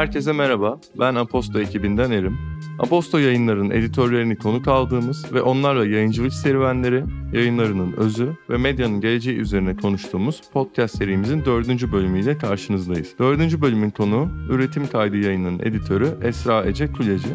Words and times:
Herkese 0.00 0.32
merhaba, 0.32 0.80
ben 0.98 1.14
Aposto 1.14 1.60
ekibinden 1.60 2.10
Erim. 2.10 2.38
Aposto 2.78 3.18
yayınlarının 3.18 3.70
editörlerini 3.70 4.36
konuk 4.36 4.68
aldığımız 4.68 5.32
ve 5.32 5.42
onlarla 5.42 5.86
yayıncılık 5.86 6.32
serüvenleri, 6.32 7.04
yayınlarının 7.32 7.92
özü 7.92 8.32
ve 8.50 8.56
medyanın 8.56 9.00
geleceği 9.00 9.36
üzerine 9.36 9.76
konuştuğumuz 9.76 10.40
podcast 10.52 10.98
serimizin 10.98 11.44
dördüncü 11.44 11.92
bölümüyle 11.92 12.38
karşınızdayız. 12.38 13.14
Dördüncü 13.18 13.62
bölümün 13.62 13.90
konuğu 13.90 14.28
Üretim 14.50 14.86
Kaydı 14.86 15.16
yayınının 15.16 15.58
editörü 15.58 16.08
Esra 16.22 16.64
Ece 16.64 16.92
Kuleci. 16.92 17.28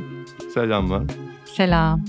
Selamlar. 0.54 1.04
Selam. 1.46 2.02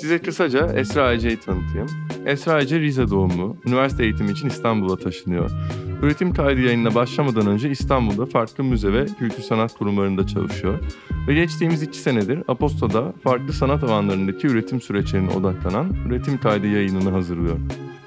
Size 0.00 0.18
kısaca 0.18 0.72
Esra 0.72 1.12
Ece'yi 1.12 1.36
tanıtayım. 1.36 1.86
Esra 2.26 2.60
Ece 2.62 2.80
Rize 2.80 3.08
doğumlu, 3.08 3.56
üniversite 3.66 4.04
eğitimi 4.04 4.32
için 4.32 4.48
İstanbul'a 4.48 4.96
taşınıyor. 4.96 5.50
Üretim 6.02 6.32
kaydı 6.34 6.60
yayınına 6.60 6.94
başlamadan 6.94 7.46
önce 7.46 7.70
İstanbul'da 7.70 8.26
farklı 8.26 8.64
müze 8.64 8.92
ve 8.92 9.06
kültür 9.18 9.42
sanat 9.42 9.74
kurumlarında 9.78 10.26
çalışıyor. 10.26 10.78
Ve 11.28 11.34
geçtiğimiz 11.34 11.82
iki 11.82 11.98
senedir 11.98 12.42
Aposto'da 12.48 13.12
farklı 13.24 13.52
sanat 13.52 13.84
alanlarındaki 13.84 14.46
üretim 14.46 14.80
süreçlerine 14.80 15.30
odaklanan 15.30 15.96
üretim 16.08 16.38
kaydı 16.40 16.66
yayınını 16.66 17.10
hazırlıyor. 17.10 17.56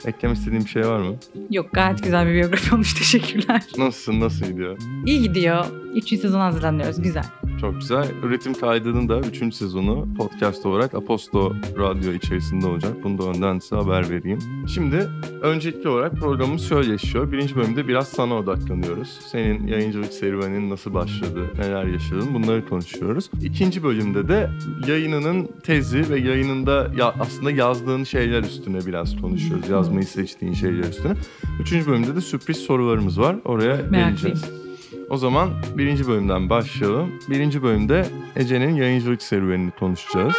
Eklemek 0.05 0.37
istediğim 0.37 0.63
bir 0.65 0.69
şey 0.69 0.87
var 0.87 0.99
mı? 0.99 1.15
Yok 1.49 1.69
gayet 1.73 2.03
güzel 2.03 2.27
bir 2.27 2.33
biyografi 2.33 2.75
olmuş 2.75 2.93
teşekkürler. 2.99 3.63
Nasılsın, 3.77 4.19
nasıl 4.19 4.45
gidiyor? 4.45 4.77
İyi 5.05 5.21
gidiyor. 5.21 5.65
Üçüncü 5.95 6.21
sezon 6.21 6.39
hazırlanıyoruz 6.39 7.01
güzel. 7.01 7.25
Çok 7.61 7.79
güzel. 7.79 8.07
Üretim 8.23 8.53
kaydının 8.53 9.09
da 9.09 9.19
3. 9.19 9.55
sezonu 9.55 10.07
podcast 10.17 10.65
olarak 10.65 10.93
Aposto 10.93 11.53
Radyo 11.77 12.13
içerisinde 12.13 12.67
olacak. 12.67 12.93
Bunu 13.03 13.17
da 13.17 13.23
önden 13.23 13.59
size 13.59 13.75
haber 13.75 14.09
vereyim. 14.09 14.39
Şimdi 14.67 15.07
öncelikli 15.41 15.89
olarak 15.89 16.13
programımız 16.13 16.69
şöyle 16.69 16.91
yaşıyor. 16.91 17.31
Birinci 17.31 17.55
bölümde 17.55 17.87
biraz 17.87 18.07
sana 18.07 18.35
odaklanıyoruz. 18.35 19.19
Senin 19.31 19.67
yayıncılık 19.67 20.13
serüvenin 20.13 20.69
nasıl 20.69 20.93
başladı, 20.93 21.39
neler 21.57 21.85
yaşadın 21.85 22.33
bunları 22.33 22.65
konuşuyoruz. 22.69 23.29
İkinci 23.43 23.83
bölümde 23.83 24.27
de 24.27 24.49
yayınının 24.87 25.49
tezi 25.63 26.09
ve 26.09 26.19
yayınında 26.19 26.91
ya 26.97 27.15
aslında 27.19 27.51
yazdığın 27.51 28.03
şeyler 28.03 28.43
üstüne 28.43 28.85
biraz 28.85 29.21
konuşuyoruz. 29.21 29.69
Yazmayı 29.69 30.05
seçtiğin 30.05 30.53
şeyler 30.53 30.89
üstüne. 30.89 31.13
Üçüncü 31.61 31.87
bölümde 31.87 32.15
de 32.15 32.21
sürpriz 32.21 32.57
sorularımız 32.57 33.19
var. 33.19 33.35
Oraya 33.45 33.75
geleceğiz. 33.75 34.68
O 35.09 35.17
zaman 35.17 35.49
birinci 35.77 36.07
bölümden 36.07 36.49
başlayalım. 36.49 37.19
Birinci 37.29 37.63
bölümde 37.63 38.05
Ece'nin 38.35 38.75
yayıncılık 38.75 39.21
serüvenini 39.21 39.71
konuşacağız. 39.71 40.35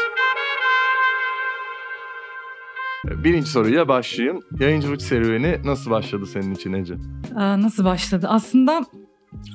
Birinci 3.05 3.51
soruyla 3.51 3.89
başlayayım. 3.89 4.41
Yayıncılık 4.61 5.03
serüveni 5.03 5.57
nasıl 5.65 5.91
başladı 5.91 6.27
senin 6.27 6.55
için 6.55 6.73
Ece? 6.73 6.95
Nasıl 7.37 7.85
başladı? 7.85 8.27
Aslında 8.31 8.85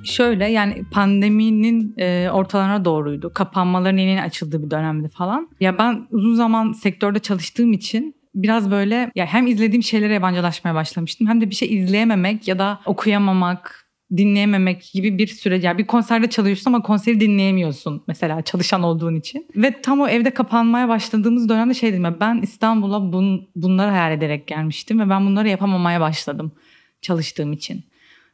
şöyle 0.03 0.45
yani 0.45 0.83
pandeminin 0.91 1.93
e, 1.97 2.29
ortalarına 2.31 2.85
doğruydu. 2.85 3.33
Kapanmaların 3.33 3.97
yeni 3.97 4.21
açıldığı 4.21 4.63
bir 4.63 4.71
dönemdi 4.71 5.09
falan. 5.09 5.49
Ya 5.59 5.77
ben 5.77 6.07
uzun 6.11 6.35
zaman 6.35 6.71
sektörde 6.71 7.19
çalıştığım 7.19 7.73
için 7.73 8.15
biraz 8.35 8.71
böyle 8.71 9.11
ya 9.15 9.25
hem 9.25 9.47
izlediğim 9.47 9.83
şeylere 9.83 10.13
yabancılaşmaya 10.13 10.75
başlamıştım 10.75 11.27
hem 11.27 11.41
de 11.41 11.49
bir 11.49 11.55
şey 11.55 11.75
izleyememek 11.75 12.47
ya 12.47 12.59
da 12.59 12.79
okuyamamak 12.85 13.84
dinleyememek 14.17 14.91
gibi 14.93 15.17
bir 15.17 15.27
süreç. 15.27 15.63
Yani 15.63 15.77
bir 15.77 15.87
konserde 15.87 16.29
çalıyorsun 16.29 16.73
ama 16.73 16.81
konseri 16.81 17.19
dinleyemiyorsun 17.19 18.03
mesela 18.07 18.41
çalışan 18.41 18.83
olduğun 18.83 19.15
için. 19.15 19.47
Ve 19.55 19.81
tam 19.81 20.01
o 20.01 20.07
evde 20.07 20.31
kapanmaya 20.31 20.89
başladığımız 20.89 21.49
dönemde 21.49 21.73
şey 21.73 21.91
dedim 21.91 22.03
ya 22.03 22.19
ben 22.19 22.41
İstanbul'a 22.41 23.13
bun, 23.13 23.47
bunları 23.55 23.91
hayal 23.91 24.11
ederek 24.11 24.47
gelmiştim 24.47 24.99
ve 24.99 25.09
ben 25.09 25.25
bunları 25.25 25.49
yapamamaya 25.49 26.01
başladım 26.01 26.51
çalıştığım 27.01 27.53
için. 27.53 27.85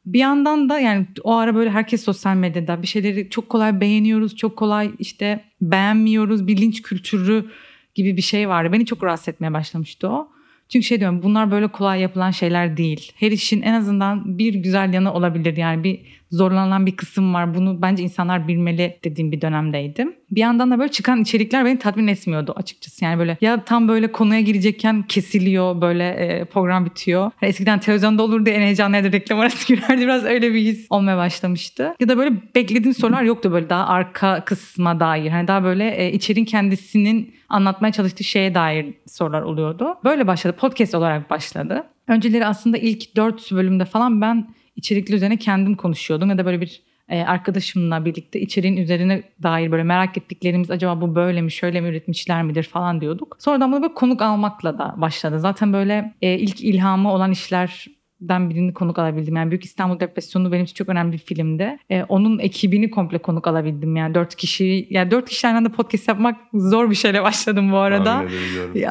Bir 0.05 0.19
yandan 0.19 0.69
da 0.69 0.79
yani 0.79 1.07
o 1.23 1.35
ara 1.35 1.55
böyle 1.55 1.69
herkes 1.69 2.03
sosyal 2.03 2.35
medyada 2.35 2.81
bir 2.81 2.87
şeyleri 2.87 3.29
çok 3.29 3.49
kolay 3.49 3.81
beğeniyoruz, 3.81 4.35
çok 4.35 4.57
kolay 4.57 4.91
işte 4.99 5.43
beğenmiyoruz. 5.61 6.47
Bir 6.47 6.57
linç 6.57 6.81
kültürü 6.81 7.51
gibi 7.95 8.17
bir 8.17 8.21
şey 8.21 8.49
vardı. 8.49 8.73
Beni 8.73 8.85
çok 8.85 9.03
rahatsız 9.03 9.27
etmeye 9.27 9.53
başlamıştı 9.53 10.09
o. 10.09 10.30
Çünkü 10.71 10.85
şey 10.85 10.99
diyorum 10.99 11.23
bunlar 11.23 11.51
böyle 11.51 11.67
kolay 11.67 12.01
yapılan 12.01 12.31
şeyler 12.31 12.77
değil. 12.77 13.11
Her 13.15 13.31
işin 13.31 13.61
en 13.61 13.73
azından 13.73 14.37
bir 14.37 14.53
güzel 14.53 14.93
yanı 14.93 15.13
olabilir. 15.13 15.57
Yani 15.57 15.83
bir 15.83 15.99
zorlanan 16.31 16.85
bir 16.85 16.95
kısım 16.95 17.33
var. 17.33 17.55
Bunu 17.55 17.81
bence 17.81 18.03
insanlar 18.03 18.47
bilmeli 18.47 18.99
dediğim 19.03 19.31
bir 19.31 19.41
dönemdeydim. 19.41 20.13
Bir 20.31 20.41
yandan 20.41 20.71
da 20.71 20.79
böyle 20.79 20.91
çıkan 20.91 21.21
içerikler 21.21 21.65
beni 21.65 21.79
tatmin 21.79 22.07
etmiyordu 22.07 22.53
açıkçası. 22.55 23.05
Yani 23.05 23.19
böyle 23.19 23.37
ya 23.41 23.63
tam 23.63 23.87
böyle 23.87 24.11
konuya 24.11 24.41
girecekken 24.41 25.03
kesiliyor 25.03 25.81
böyle 25.81 26.09
e, 26.09 26.45
program 26.45 26.85
bitiyor. 26.85 27.31
Hani 27.35 27.49
eskiden 27.49 27.79
televizyonda 27.79 28.23
olurdu 28.23 28.49
en 28.49 28.61
heyecanlı 28.61 28.95
yerde 28.95 29.11
reklam 29.11 29.39
arası 29.39 29.67
girerdi. 29.73 30.01
Biraz 30.01 30.23
öyle 30.23 30.53
bir 30.53 30.61
his 30.61 30.87
olmaya 30.89 31.17
başlamıştı. 31.17 31.95
Ya 31.99 32.09
da 32.09 32.17
böyle 32.17 32.35
beklediğim 32.55 32.93
sorular 32.93 33.23
yoktu 33.23 33.51
böyle 33.51 33.69
daha 33.69 33.87
arka 33.87 34.45
kısma 34.45 34.99
dair. 34.99 35.29
Hani 35.29 35.47
daha 35.47 35.63
böyle 35.63 35.95
e, 35.95 36.11
içeriğin 36.11 36.45
kendisinin 36.45 37.35
anlatmaya 37.49 37.91
çalıştığı 37.91 38.23
şeye 38.23 38.53
dair 38.55 38.93
sorular 39.07 39.41
oluyordu. 39.41 39.95
Böyle 40.03 40.27
başladı. 40.27 40.55
Podcast 40.59 40.95
olarak 40.95 41.29
başladı. 41.29 41.83
Önceleri 42.07 42.45
aslında 42.45 42.77
ilk 42.77 43.15
dört 43.15 43.51
bölümde 43.51 43.85
falan 43.85 44.21
ben 44.21 44.47
içerikli 44.75 45.15
üzerine 45.15 45.37
kendim 45.37 45.75
konuşuyordum 45.75 46.29
ya 46.29 46.37
da 46.37 46.45
böyle 46.45 46.61
bir 46.61 46.81
e, 47.09 47.21
arkadaşımla 47.21 48.05
birlikte 48.05 48.41
içeriğin 48.41 48.77
üzerine 48.77 49.23
dair 49.43 49.71
böyle 49.71 49.83
merak 49.83 50.17
ettiklerimiz 50.17 50.71
acaba 50.71 51.01
bu 51.01 51.15
böyle 51.15 51.41
mi 51.41 51.51
şöyle 51.51 51.81
mi 51.81 51.89
üretmişler 51.89 52.43
midir 52.43 52.63
falan 52.63 53.01
diyorduk. 53.01 53.37
Sonradan 53.39 53.71
bunu 53.71 53.81
böyle 53.81 53.93
konuk 53.93 54.21
almakla 54.21 54.77
da 54.77 54.93
başladı. 54.97 55.39
Zaten 55.39 55.73
böyle 55.73 56.13
e, 56.21 56.37
ilk 56.37 56.61
ilhamı 56.63 57.13
olan 57.13 57.31
işler 57.31 57.87
den 58.21 58.49
birini 58.49 58.73
konuk 58.73 58.99
alabildim. 58.99 59.35
Yani 59.35 59.51
Büyük 59.51 59.65
İstanbul 59.65 59.99
Depresyonu 59.99 60.51
benim 60.51 60.63
için 60.63 60.75
çok 60.75 60.89
önemli 60.89 61.13
bir 61.13 61.17
filmdi. 61.17 61.77
Ee, 61.89 62.03
onun 62.03 62.39
ekibini 62.39 62.89
komple 62.91 63.17
konuk 63.17 63.47
alabildim. 63.47 63.95
Yani 63.95 64.15
dört 64.15 64.35
kişi, 64.35 64.87
yani 64.89 65.11
dört 65.11 65.29
kişiyle 65.29 65.53
anda 65.53 65.71
podcast 65.71 66.07
yapmak 66.07 66.37
zor 66.53 66.89
bir 66.89 66.95
şeyle 66.95 67.23
başladım 67.23 67.71
bu 67.71 67.77
arada. 67.77 68.25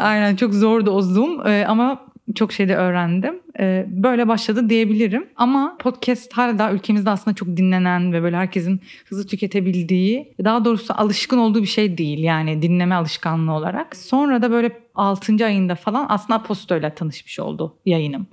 Aynen 0.00 0.36
çok 0.36 0.54
zordu 0.54 0.90
o 0.90 1.02
Zoom 1.02 1.46
ee, 1.46 1.64
ama 1.68 2.06
çok 2.34 2.52
şey 2.52 2.68
de 2.68 2.76
öğrendim. 2.76 3.40
Ee, 3.60 3.86
böyle 3.88 4.28
başladı 4.28 4.70
diyebilirim. 4.70 5.28
Ama 5.36 5.76
podcast 5.78 6.32
hala 6.32 6.72
ülkemizde 6.72 7.10
aslında 7.10 7.34
çok 7.34 7.56
dinlenen 7.56 8.12
ve 8.12 8.22
böyle 8.22 8.36
herkesin 8.36 8.80
hızlı 9.08 9.26
tüketebildiği, 9.26 10.34
daha 10.44 10.64
doğrusu 10.64 10.94
alışkın 10.96 11.38
olduğu 11.38 11.62
bir 11.62 11.68
şey 11.68 11.98
değil. 11.98 12.18
Yani 12.18 12.62
dinleme 12.62 12.94
alışkanlığı 12.94 13.52
olarak. 13.52 13.96
Sonra 13.96 14.42
da 14.42 14.50
böyle 14.50 14.80
6. 14.94 15.46
ayında 15.46 15.74
falan 15.74 16.06
aslında 16.08 16.40
Aposto 16.40 16.76
ile 16.76 16.94
tanışmış 16.94 17.38
oldu 17.38 17.76
yayınım 17.86 18.26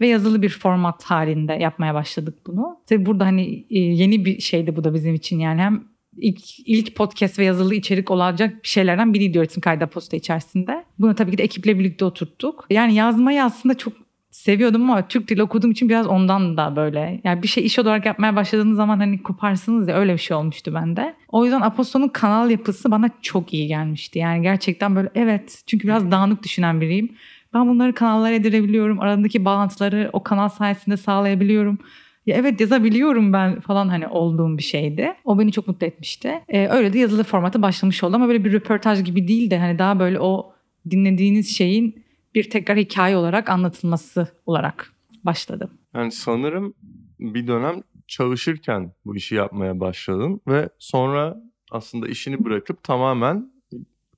ve 0.00 0.08
yazılı 0.08 0.42
bir 0.42 0.48
format 0.48 1.04
halinde 1.04 1.52
yapmaya 1.52 1.94
başladık 1.94 2.38
bunu. 2.46 2.76
Tabii 2.86 3.06
burada 3.06 3.26
hani 3.26 3.66
e, 3.70 3.78
yeni 3.78 4.24
bir 4.24 4.40
şeydi 4.40 4.76
bu 4.76 4.84
da 4.84 4.94
bizim 4.94 5.14
için 5.14 5.38
yani 5.38 5.60
hem 5.60 5.84
ilk, 6.16 6.68
ilk 6.68 6.96
podcast 6.96 7.38
ve 7.38 7.44
yazılı 7.44 7.74
içerik 7.74 8.10
olacak 8.10 8.62
bir 8.62 8.68
şeylerden 8.68 9.14
biriydi 9.14 9.38
öğretim 9.38 9.60
kayda 9.60 9.86
posta 9.86 10.16
içerisinde. 10.16 10.84
Bunu 10.98 11.14
tabii 11.14 11.30
ki 11.30 11.38
de 11.38 11.42
ekiple 11.42 11.78
birlikte 11.78 12.04
oturttuk. 12.04 12.66
Yani 12.70 12.94
yazmayı 12.94 13.44
aslında 13.44 13.78
çok 13.78 13.92
seviyordum 14.30 14.90
ama 14.90 15.08
Türk 15.08 15.28
dili 15.28 15.42
okuduğum 15.42 15.70
için 15.70 15.88
biraz 15.88 16.06
ondan 16.06 16.56
da 16.56 16.76
böyle. 16.76 17.20
Yani 17.24 17.42
bir 17.42 17.48
şey 17.48 17.66
iş 17.66 17.78
olarak 17.78 18.06
yapmaya 18.06 18.36
başladığınız 18.36 18.76
zaman 18.76 18.98
hani 18.98 19.22
koparsınız 19.22 19.88
ya 19.88 19.96
öyle 19.96 20.12
bir 20.12 20.18
şey 20.18 20.36
olmuştu 20.36 20.74
bende. 20.74 21.14
O 21.28 21.44
yüzden 21.44 21.60
Aposto'nun 21.60 22.08
kanal 22.08 22.50
yapısı 22.50 22.90
bana 22.90 23.10
çok 23.22 23.54
iyi 23.54 23.68
gelmişti. 23.68 24.18
Yani 24.18 24.42
gerçekten 24.42 24.96
böyle 24.96 25.08
evet 25.14 25.62
çünkü 25.66 25.88
biraz 25.88 26.10
dağınık 26.10 26.42
düşünen 26.42 26.80
biriyim. 26.80 27.16
Ben 27.54 27.68
bunları 27.68 27.94
kanallara 27.94 28.34
edirebiliyorum. 28.34 29.00
Aradaki 29.00 29.44
bağlantıları 29.44 30.10
o 30.12 30.22
kanal 30.22 30.48
sayesinde 30.48 30.96
sağlayabiliyorum. 30.96 31.78
Ya 32.26 32.36
evet 32.36 32.60
yazabiliyorum 32.60 33.32
ben 33.32 33.60
falan 33.60 33.88
hani 33.88 34.08
olduğum 34.08 34.58
bir 34.58 34.62
şeydi. 34.62 35.14
O 35.24 35.38
beni 35.38 35.52
çok 35.52 35.68
mutlu 35.68 35.86
etmişti. 35.86 36.40
Ee, 36.48 36.68
öyle 36.68 36.92
de 36.92 36.98
yazılı 36.98 37.24
formatı 37.24 37.62
başlamış 37.62 38.04
oldu 38.04 38.16
ama 38.16 38.28
böyle 38.28 38.44
bir 38.44 38.52
röportaj 38.52 39.04
gibi 39.04 39.28
değil 39.28 39.50
de 39.50 39.58
hani 39.58 39.78
daha 39.78 39.98
böyle 39.98 40.20
o 40.20 40.52
dinlediğiniz 40.90 41.56
şeyin 41.56 42.04
bir 42.34 42.50
tekrar 42.50 42.78
hikaye 42.78 43.16
olarak 43.16 43.50
anlatılması 43.50 44.28
olarak 44.46 44.92
başladı. 45.24 45.70
Yani 45.94 46.12
sanırım 46.12 46.74
bir 47.20 47.46
dönem 47.46 47.82
çalışırken 48.08 48.92
bu 49.04 49.16
işi 49.16 49.34
yapmaya 49.34 49.80
başladın 49.80 50.40
ve 50.48 50.68
sonra 50.78 51.42
aslında 51.70 52.08
işini 52.08 52.44
bırakıp 52.44 52.82
tamamen 52.82 53.52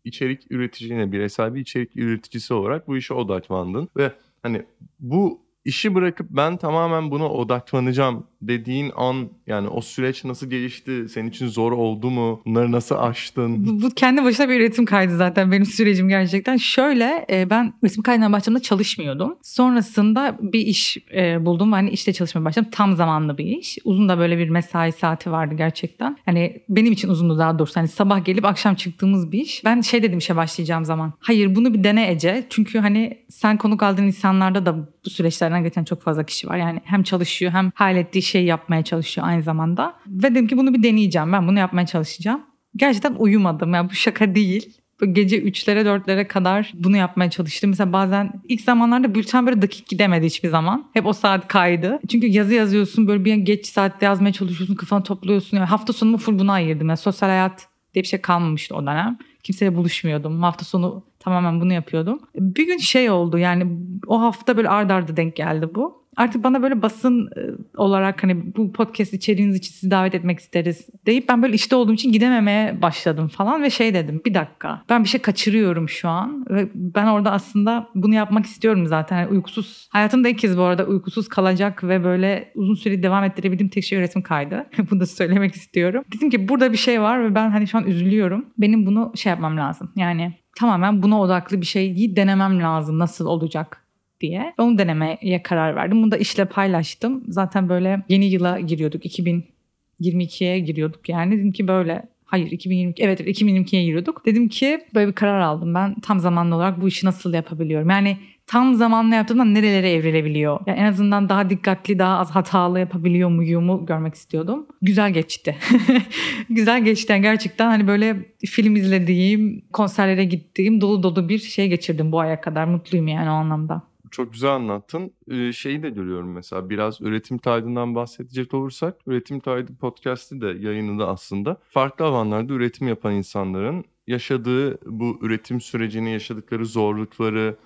içerik 0.04 0.50
üreticine, 0.50 1.12
bireysel 1.12 1.54
bir 1.54 1.60
içerik 1.60 1.96
üreticisi 1.96 2.54
olarak 2.54 2.88
bu 2.88 2.96
işe 2.96 3.14
odaklandın. 3.14 3.88
Ve 3.96 4.12
hani 4.42 4.62
bu 5.00 5.43
işi 5.64 5.94
bırakıp 5.94 6.26
ben 6.30 6.56
tamamen 6.56 7.10
buna 7.10 7.28
odaklanacağım 7.28 8.26
dediğin 8.42 8.92
an 8.96 9.28
yani 9.46 9.68
o 9.68 9.80
süreç 9.80 10.24
nasıl 10.24 10.50
gelişti? 10.50 11.08
Senin 11.08 11.30
için 11.30 11.46
zor 11.46 11.72
oldu 11.72 12.10
mu? 12.10 12.42
Bunları 12.46 12.72
nasıl 12.72 12.94
aştın? 12.98 13.66
Bu, 13.66 13.82
bu 13.82 13.90
kendi 13.90 14.24
başına 14.24 14.48
bir 14.48 14.60
üretim 14.60 14.84
kaydı 14.84 15.16
zaten 15.16 15.52
benim 15.52 15.64
sürecim 15.64 16.08
gerçekten. 16.08 16.56
Şöyle 16.56 17.26
e, 17.30 17.50
ben 17.50 17.72
üretim 17.82 18.02
kaydına 18.02 18.32
başladığımda 18.32 18.62
çalışmıyordum. 18.62 19.36
Sonrasında 19.42 20.38
bir 20.40 20.60
iş 20.60 20.96
e, 21.14 21.44
buldum. 21.46 21.72
Hani 21.72 21.90
işte 21.90 22.12
çalışmaya 22.12 22.44
başladım. 22.44 22.70
Tam 22.72 22.96
zamanlı 22.96 23.38
bir 23.38 23.44
iş. 23.44 23.78
Uzun 23.84 24.08
da 24.08 24.18
böyle 24.18 24.38
bir 24.38 24.48
mesai 24.48 24.92
saati 24.92 25.30
vardı 25.30 25.54
gerçekten. 25.54 26.16
Hani 26.24 26.62
benim 26.68 26.92
için 26.92 27.08
uzundu 27.08 27.38
daha 27.38 27.58
doğrusu. 27.58 27.76
Hani 27.76 27.88
sabah 27.88 28.24
gelip 28.24 28.44
akşam 28.44 28.74
çıktığımız 28.74 29.32
bir 29.32 29.40
iş. 29.40 29.64
Ben 29.64 29.80
şey 29.80 30.02
dedim 30.02 30.18
işe 30.18 30.36
başlayacağım 30.36 30.84
zaman. 30.84 31.12
Hayır 31.20 31.54
bunu 31.54 31.74
bir 31.74 31.84
dene 31.84 32.10
Ece. 32.10 32.46
Çünkü 32.50 32.78
hani 32.78 33.18
sen 33.28 33.56
konuk 33.56 33.82
aldığın 33.82 34.06
insanlarda 34.06 34.66
da 34.66 34.88
bu 35.04 35.10
süreçlerden 35.10 35.53
başlarına 35.54 35.68
geçen 35.68 35.84
çok 35.84 36.02
fazla 36.02 36.24
kişi 36.24 36.48
var. 36.48 36.56
Yani 36.56 36.80
hem 36.84 37.02
çalışıyor 37.02 37.52
hem 37.52 37.70
hayal 37.74 37.96
ettiği 37.96 38.22
şeyi 38.22 38.46
yapmaya 38.46 38.82
çalışıyor 38.82 39.26
aynı 39.26 39.42
zamanda. 39.42 39.94
Ve 40.06 40.30
dedim 40.30 40.46
ki 40.46 40.56
bunu 40.56 40.74
bir 40.74 40.82
deneyeceğim. 40.82 41.32
Ben 41.32 41.48
bunu 41.48 41.58
yapmaya 41.58 41.86
çalışacağım. 41.86 42.40
Gerçekten 42.76 43.14
uyumadım. 43.18 43.74
Yani 43.74 43.90
bu 43.90 43.94
şaka 43.94 44.34
değil. 44.34 44.80
Gece 45.12 45.38
3'lere 45.38 45.82
4'lere 45.82 46.26
kadar 46.26 46.72
bunu 46.74 46.96
yapmaya 46.96 47.30
çalıştım. 47.30 47.70
Mesela 47.70 47.92
bazen 47.92 48.32
ilk 48.48 48.60
zamanlarda 48.60 49.14
bülten 49.14 49.46
böyle 49.46 49.62
dakik 49.62 49.88
gidemedi 49.88 50.26
hiçbir 50.26 50.48
zaman. 50.48 50.90
Hep 50.92 51.06
o 51.06 51.12
saat 51.12 51.48
kaydı. 51.48 51.98
Çünkü 52.08 52.26
yazı 52.26 52.54
yazıyorsun 52.54 53.06
böyle 53.06 53.24
bir 53.24 53.34
geç 53.34 53.66
saatte 53.66 54.06
yazmaya 54.06 54.32
çalışıyorsun 54.32 54.74
kafanı 54.74 55.02
topluyorsun. 55.02 55.56
Yani 55.56 55.66
hafta 55.66 55.92
sonumu 55.92 56.18
full 56.18 56.38
buna 56.38 56.52
ayırdım. 56.52 56.88
Yani 56.88 56.96
sosyal 56.96 57.28
hayat 57.28 57.68
diye 57.94 58.02
bir 58.02 58.08
şey 58.08 58.20
kalmamıştı 58.20 58.74
o 58.74 58.82
dönem. 58.82 59.18
Kimseyle 59.42 59.74
buluşmuyordum. 59.74 60.42
Hafta 60.42 60.64
sonu 60.64 61.04
tamamen 61.24 61.60
bunu 61.60 61.72
yapıyordum. 61.72 62.20
Bir 62.34 62.66
gün 62.66 62.78
şey 62.78 63.10
oldu 63.10 63.38
yani 63.38 63.66
o 64.06 64.20
hafta 64.20 64.56
böyle 64.56 64.68
ard 64.68 64.90
arda 64.90 65.16
denk 65.16 65.36
geldi 65.36 65.68
bu. 65.74 66.04
Artık 66.16 66.44
bana 66.44 66.62
böyle 66.62 66.82
basın 66.82 67.26
e, 67.26 67.40
olarak 67.76 68.22
hani 68.22 68.56
bu 68.56 68.72
podcast 68.72 69.14
içeriğiniz 69.14 69.56
için 69.56 69.72
sizi 69.72 69.90
davet 69.90 70.14
etmek 70.14 70.38
isteriz 70.38 70.88
deyip 71.06 71.28
ben 71.28 71.42
böyle 71.42 71.54
işte 71.54 71.76
olduğum 71.76 71.92
için 71.92 72.12
gidememeye 72.12 72.82
başladım 72.82 73.28
falan 73.28 73.62
ve 73.62 73.70
şey 73.70 73.94
dedim 73.94 74.22
bir 74.26 74.34
dakika 74.34 74.82
ben 74.88 75.04
bir 75.04 75.08
şey 75.08 75.20
kaçırıyorum 75.20 75.88
şu 75.88 76.08
an 76.08 76.46
ve 76.50 76.68
ben 76.74 77.06
orada 77.06 77.32
aslında 77.32 77.88
bunu 77.94 78.14
yapmak 78.14 78.46
istiyorum 78.46 78.86
zaten. 78.86 79.20
Yani 79.20 79.28
uykusuz 79.28 79.88
hayatımda 79.90 80.28
ilk 80.28 80.38
kez 80.38 80.58
bu 80.58 80.62
arada 80.62 80.84
uykusuz 80.84 81.28
kalacak 81.28 81.84
ve 81.84 82.04
böyle 82.04 82.52
uzun 82.54 82.74
süre 82.74 83.02
devam 83.02 83.24
ettirebildiğim 83.24 83.70
tek 83.70 83.84
şey 83.84 83.98
üretim 83.98 84.22
kaydı. 84.22 84.66
Bunu 84.90 85.00
da 85.00 85.06
söylemek 85.06 85.54
istiyorum. 85.54 86.04
Dedim 86.14 86.30
ki 86.30 86.48
burada 86.48 86.72
bir 86.72 86.76
şey 86.76 87.00
var 87.00 87.24
ve 87.24 87.34
ben 87.34 87.50
hani 87.50 87.68
şu 87.68 87.78
an 87.78 87.86
üzülüyorum. 87.86 88.46
Benim 88.58 88.86
bunu 88.86 89.12
şey 89.16 89.30
yapmam 89.30 89.56
lazım. 89.56 89.92
Yani 89.96 90.32
tamamen 90.56 91.02
buna 91.02 91.20
odaklı 91.20 91.60
bir 91.60 91.66
şeyi 91.66 92.16
denemem 92.16 92.60
lazım 92.60 92.98
nasıl 92.98 93.26
olacak 93.26 93.84
diye. 94.20 94.54
Onu 94.58 94.78
denemeye 94.78 95.42
karar 95.42 95.76
verdim. 95.76 96.02
Bunu 96.02 96.10
da 96.10 96.16
işle 96.16 96.44
paylaştım. 96.44 97.24
Zaten 97.28 97.68
böyle 97.68 98.02
yeni 98.08 98.24
yıla 98.24 98.60
giriyorduk. 98.60 99.04
2022'ye 99.06 100.58
giriyorduk 100.58 101.08
yani. 101.08 101.38
Dedim 101.38 101.52
ki 101.52 101.68
böyle 101.68 102.14
Hayır 102.34 102.50
2022 102.50 103.02
evet 103.02 103.20
2022'ye 103.20 103.84
giriyorduk. 103.84 104.26
Dedim 104.26 104.48
ki 104.48 104.80
böyle 104.94 105.08
bir 105.08 105.12
karar 105.12 105.40
aldım 105.40 105.74
ben 105.74 106.00
tam 106.00 106.20
zamanlı 106.20 106.54
olarak 106.54 106.80
bu 106.80 106.88
işi 106.88 107.06
nasıl 107.06 107.34
yapabiliyorum. 107.34 107.90
Yani 107.90 108.18
tam 108.46 108.74
zamanlı 108.74 109.14
yaptığımda 109.14 109.44
nerelere 109.44 109.90
evrilebiliyor. 109.90 110.60
Yani 110.66 110.78
en 110.78 110.84
azından 110.84 111.28
daha 111.28 111.50
dikkatli 111.50 111.98
daha 111.98 112.18
az 112.18 112.30
hatalı 112.30 112.80
yapabiliyor 112.80 113.30
muyumu 113.30 113.86
görmek 113.86 114.14
istiyordum. 114.14 114.66
Güzel 114.82 115.12
geçti. 115.12 115.56
Güzel 116.50 116.84
geçti 116.84 117.12
yani 117.12 117.22
gerçekten 117.22 117.66
hani 117.66 117.86
böyle 117.86 118.34
film 118.46 118.76
izlediğim, 118.76 119.64
konserlere 119.72 120.24
gittiğim 120.24 120.80
dolu 120.80 121.02
dolu 121.02 121.28
bir 121.28 121.38
şey 121.38 121.68
geçirdim 121.68 122.12
bu 122.12 122.20
aya 122.20 122.40
kadar. 122.40 122.64
Mutluyum 122.64 123.08
yani 123.08 123.30
o 123.30 123.32
anlamda 123.32 123.82
çok 124.14 124.32
güzel 124.32 124.50
anlattın. 124.50 125.12
Ee, 125.30 125.52
şeyi 125.52 125.82
de 125.82 125.90
görüyorum 125.90 126.32
mesela 126.32 126.70
biraz 126.70 127.00
üretim 127.00 127.38
kaydından 127.38 127.94
bahsedecek 127.94 128.54
olursak 128.54 128.96
üretim 129.06 129.40
kaydı 129.40 129.76
podcast'i 129.76 130.40
de 130.40 130.46
yayını 130.46 130.98
da 130.98 131.08
aslında 131.08 131.56
farklı 131.68 132.04
alanlarda 132.04 132.52
üretim 132.52 132.88
yapan 132.88 133.14
insanların 133.14 133.84
yaşadığı 134.06 134.78
bu 134.86 135.18
üretim 135.22 135.60
sürecini 135.60 136.12
yaşadıkları 136.12 136.66
zorlukları 136.66 137.56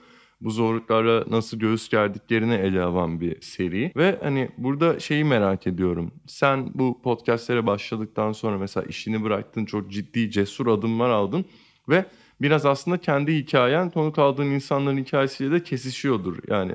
bu 0.41 0.51
zorluklara 0.51 1.25
nasıl 1.31 1.59
göğüs 1.59 1.89
gerdiklerini 1.89 2.55
ele 2.55 2.83
alan 2.83 3.21
bir 3.21 3.41
seri. 3.41 3.93
Ve 3.97 4.19
hani 4.23 4.49
burada 4.59 5.01
şeyi 5.01 5.25
merak 5.25 5.67
ediyorum. 5.67 6.13
Sen 6.27 6.71
bu 6.75 7.03
podcastlere 7.03 7.67
başladıktan 7.67 8.33
sonra 8.33 8.59
mesela 8.59 8.87
işini 8.87 9.25
bıraktın, 9.25 9.65
çok 9.65 9.91
ciddi 9.91 10.31
cesur 10.31 10.67
adımlar 10.67 11.11
aldın 11.11 11.45
ve 11.89 12.05
biraz 12.41 12.67
aslında 12.67 12.99
kendi 12.99 13.37
hikayen 13.37 13.91
konuk 13.91 14.19
aldığın 14.19 14.51
insanların 14.51 14.99
hikayesiyle 14.99 15.53
de 15.53 15.63
kesişiyordur. 15.63 16.39
Yani 16.49 16.73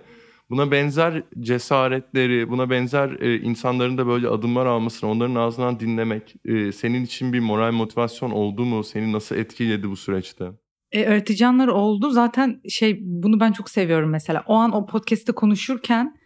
buna 0.49 0.71
benzer 0.71 1.23
cesaretleri, 1.39 2.49
buna 2.49 2.69
benzer 2.69 3.09
e, 3.21 3.39
insanların 3.39 3.97
da 3.97 4.07
böyle 4.07 4.27
adımlar 4.27 4.65
almasını, 4.65 5.09
onların 5.09 5.35
ağzından 5.35 5.79
dinlemek 5.79 6.35
e, 6.45 6.71
senin 6.71 7.05
için 7.05 7.33
bir 7.33 7.39
moral 7.39 7.71
motivasyon 7.71 8.31
oldu 8.31 8.65
mu? 8.65 8.83
Seni 8.83 9.11
nasıl 9.11 9.35
etkiledi 9.35 9.89
bu 9.89 9.95
süreçte? 9.95 10.62
E, 10.93 11.05
öğreticianlar 11.05 11.67
oldu. 11.67 12.09
Zaten 12.09 12.61
şey 12.69 12.99
bunu 13.01 13.39
ben 13.39 13.51
çok 13.51 13.69
seviyorum 13.69 14.09
mesela. 14.09 14.43
O 14.47 14.53
an 14.53 14.71
o 14.75 14.85
podcast'te 14.85 15.31
konuşurken 15.31 16.17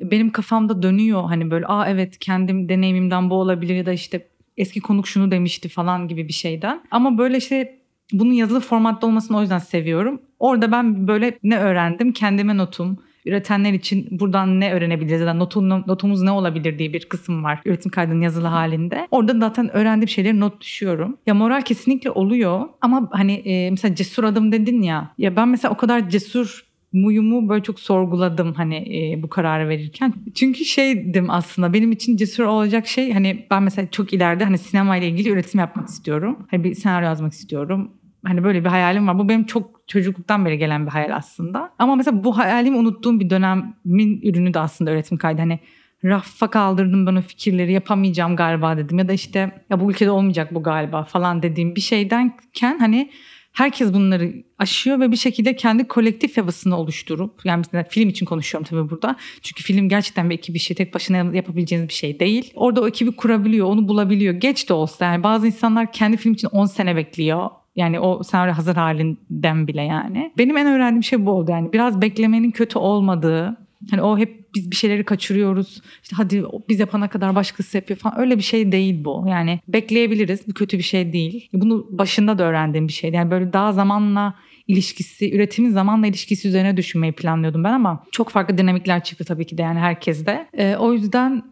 benim 0.00 0.32
kafamda 0.32 0.82
dönüyor 0.82 1.24
hani 1.24 1.50
böyle 1.50 1.66
aa 1.66 1.88
evet 1.88 2.18
kendim 2.18 2.68
deneyimimden 2.68 3.30
bu 3.30 3.34
olabilir 3.34 3.74
ya 3.74 3.86
da 3.86 3.92
işte 3.92 4.28
eski 4.56 4.80
konuk 4.80 5.06
şunu 5.06 5.30
demişti 5.30 5.68
falan 5.68 6.08
gibi 6.08 6.28
bir 6.28 6.32
şeyden. 6.32 6.82
Ama 6.90 7.18
böyle 7.18 7.40
şey 7.40 7.68
bunun 8.12 8.32
yazılı 8.32 8.60
formatta 8.60 9.06
olmasını 9.06 9.38
o 9.38 9.40
yüzden 9.40 9.58
seviyorum. 9.58 10.22
Orada 10.38 10.72
ben 10.72 11.08
böyle 11.08 11.38
ne 11.42 11.58
öğrendim? 11.58 12.12
Kendime 12.12 12.56
notum, 12.56 12.98
üretenler 13.26 13.72
için 13.72 14.08
buradan 14.10 14.60
ne 14.60 14.72
öğrenebiliriz 14.72 15.20
ya 15.20 15.26
da 15.26 15.34
notum, 15.34 15.68
notumuz 15.68 16.22
ne 16.22 16.30
olabilir 16.30 16.78
diye 16.78 16.92
bir 16.92 17.08
kısım 17.08 17.44
var 17.44 17.60
üretim 17.64 17.90
kaydının 17.90 18.20
yazılı 18.20 18.46
halinde. 18.46 19.08
Orada 19.10 19.38
zaten 19.38 19.76
öğrendiğim 19.76 20.08
şeyleri 20.08 20.40
not 20.40 20.60
düşüyorum. 20.60 21.16
Ya 21.26 21.34
moral 21.34 21.62
kesinlikle 21.62 22.10
oluyor 22.10 22.68
ama 22.80 23.08
hani 23.12 23.32
e, 23.32 23.70
mesela 23.70 23.94
cesur 23.94 24.24
adım 24.24 24.52
dedin 24.52 24.82
ya. 24.82 25.14
Ya 25.18 25.36
ben 25.36 25.48
mesela 25.48 25.74
o 25.74 25.76
kadar 25.76 26.08
cesur 26.08 26.72
muyumu 26.92 27.48
böyle 27.48 27.62
çok 27.62 27.80
sorguladım 27.80 28.54
hani 28.54 28.76
e, 28.76 29.22
bu 29.22 29.28
kararı 29.28 29.68
verirken. 29.68 30.14
Çünkü 30.34 30.64
şeydim 30.64 31.30
aslında 31.30 31.72
benim 31.72 31.92
için 31.92 32.16
cesur 32.16 32.44
olacak 32.44 32.86
şey 32.86 33.12
hani 33.12 33.46
ben 33.50 33.62
mesela 33.62 33.90
çok 33.90 34.12
ileride 34.12 34.44
hani 34.44 34.58
sinema 34.58 34.96
ile 34.96 35.08
ilgili 35.08 35.28
üretim 35.28 35.60
yapmak 35.60 35.88
istiyorum. 35.88 36.38
Hani 36.50 36.64
bir 36.64 36.74
senaryo 36.74 37.06
yazmak 37.06 37.32
istiyorum 37.32 37.90
Hani 38.24 38.44
böyle 38.44 38.64
bir 38.64 38.68
hayalim 38.68 39.08
var. 39.08 39.18
Bu 39.18 39.28
benim 39.28 39.44
çok 39.44 39.88
çocukluktan 39.88 40.44
beri 40.44 40.58
gelen 40.58 40.86
bir 40.86 40.90
hayal 40.90 41.16
aslında. 41.16 41.72
Ama 41.78 41.96
mesela 41.96 42.24
bu 42.24 42.38
hayalimi 42.38 42.76
unuttuğum 42.76 43.20
bir 43.20 43.30
dönemin 43.30 44.20
ürünü 44.22 44.54
de 44.54 44.58
aslında 44.58 44.90
öğretim 44.90 45.18
kaydı. 45.18 45.40
Hani 45.40 45.58
rafa 46.04 46.50
kaldırdım 46.50 47.06
ben 47.06 47.16
o 47.16 47.20
fikirleri 47.20 47.72
yapamayacağım 47.72 48.36
galiba 48.36 48.76
dedim. 48.76 48.98
Ya 48.98 49.08
da 49.08 49.12
işte 49.12 49.64
ya 49.70 49.80
bu 49.80 49.90
ülkede 49.90 50.10
olmayacak 50.10 50.54
bu 50.54 50.62
galiba 50.62 51.04
falan 51.04 51.42
dediğim 51.42 51.76
bir 51.76 51.80
şeydenken 51.80 52.78
hani 52.78 53.10
herkes 53.52 53.92
bunları 53.92 54.32
aşıyor 54.58 55.00
ve 55.00 55.12
bir 55.12 55.16
şekilde 55.16 55.56
kendi 55.56 55.88
kolektif 55.88 56.36
havasını 56.36 56.76
oluşturup 56.76 57.40
yani 57.44 57.58
mesela 57.58 57.84
film 57.84 58.08
için 58.08 58.26
konuşuyorum 58.26 58.66
tabii 58.70 58.90
burada. 58.90 59.16
Çünkü 59.42 59.62
film 59.62 59.88
gerçekten 59.88 60.30
bir 60.30 60.34
ekip 60.34 60.56
işi 60.56 60.74
tek 60.74 60.94
başına 60.94 61.16
yapabileceğiniz 61.16 61.88
bir 61.88 61.94
şey 61.94 62.20
değil. 62.20 62.52
Orada 62.54 62.80
o 62.80 62.88
ekibi 62.88 63.16
kurabiliyor, 63.16 63.66
onu 63.66 63.88
bulabiliyor. 63.88 64.34
Geç 64.34 64.68
de 64.68 64.72
olsa 64.72 65.04
yani 65.04 65.22
bazı 65.22 65.46
insanlar 65.46 65.92
kendi 65.92 66.16
film 66.16 66.32
için 66.32 66.48
10 66.48 66.66
sene 66.66 66.96
bekliyor. 66.96 67.50
Yani 67.76 68.00
o 68.00 68.22
senaryo 68.22 68.54
hazır 68.54 68.74
halinden 68.74 69.66
bile 69.66 69.82
yani. 69.82 70.32
Benim 70.38 70.56
en 70.56 70.66
öğrendiğim 70.66 71.02
şey 71.02 71.26
bu 71.26 71.30
oldu 71.30 71.50
yani. 71.50 71.72
Biraz 71.72 72.02
beklemenin 72.02 72.50
kötü 72.50 72.78
olmadığı. 72.78 73.56
Hani 73.90 74.02
o 74.02 74.18
hep 74.18 74.54
biz 74.54 74.70
bir 74.70 74.76
şeyleri 74.76 75.04
kaçırıyoruz. 75.04 75.82
İşte 76.02 76.16
hadi 76.16 76.44
biz 76.68 76.80
yapana 76.80 77.08
kadar 77.08 77.34
başkası 77.34 77.76
yapıyor 77.76 77.98
falan. 77.98 78.20
Öyle 78.20 78.36
bir 78.36 78.42
şey 78.42 78.72
değil 78.72 79.04
bu. 79.04 79.24
Yani 79.28 79.60
bekleyebiliriz. 79.68 80.48
Bu 80.48 80.52
kötü 80.52 80.78
bir 80.78 80.82
şey 80.82 81.12
değil. 81.12 81.48
Bunu 81.52 81.86
başında 81.90 82.38
da 82.38 82.44
öğrendiğim 82.44 82.88
bir 82.88 82.92
şeydi. 82.92 83.16
Yani 83.16 83.30
böyle 83.30 83.52
daha 83.52 83.72
zamanla 83.72 84.34
ilişkisi, 84.68 85.34
üretimin 85.34 85.70
zamanla 85.70 86.06
ilişkisi 86.06 86.48
üzerine 86.48 86.76
düşünmeyi 86.76 87.12
planlıyordum 87.12 87.64
ben 87.64 87.72
ama 87.72 88.04
çok 88.12 88.28
farklı 88.30 88.58
dinamikler 88.58 89.04
çıktı 89.04 89.24
tabii 89.24 89.46
ki 89.46 89.58
de 89.58 89.62
yani 89.62 89.78
herkeste. 89.78 90.48
Ee, 90.52 90.76
o 90.76 90.92
yüzden 90.92 91.42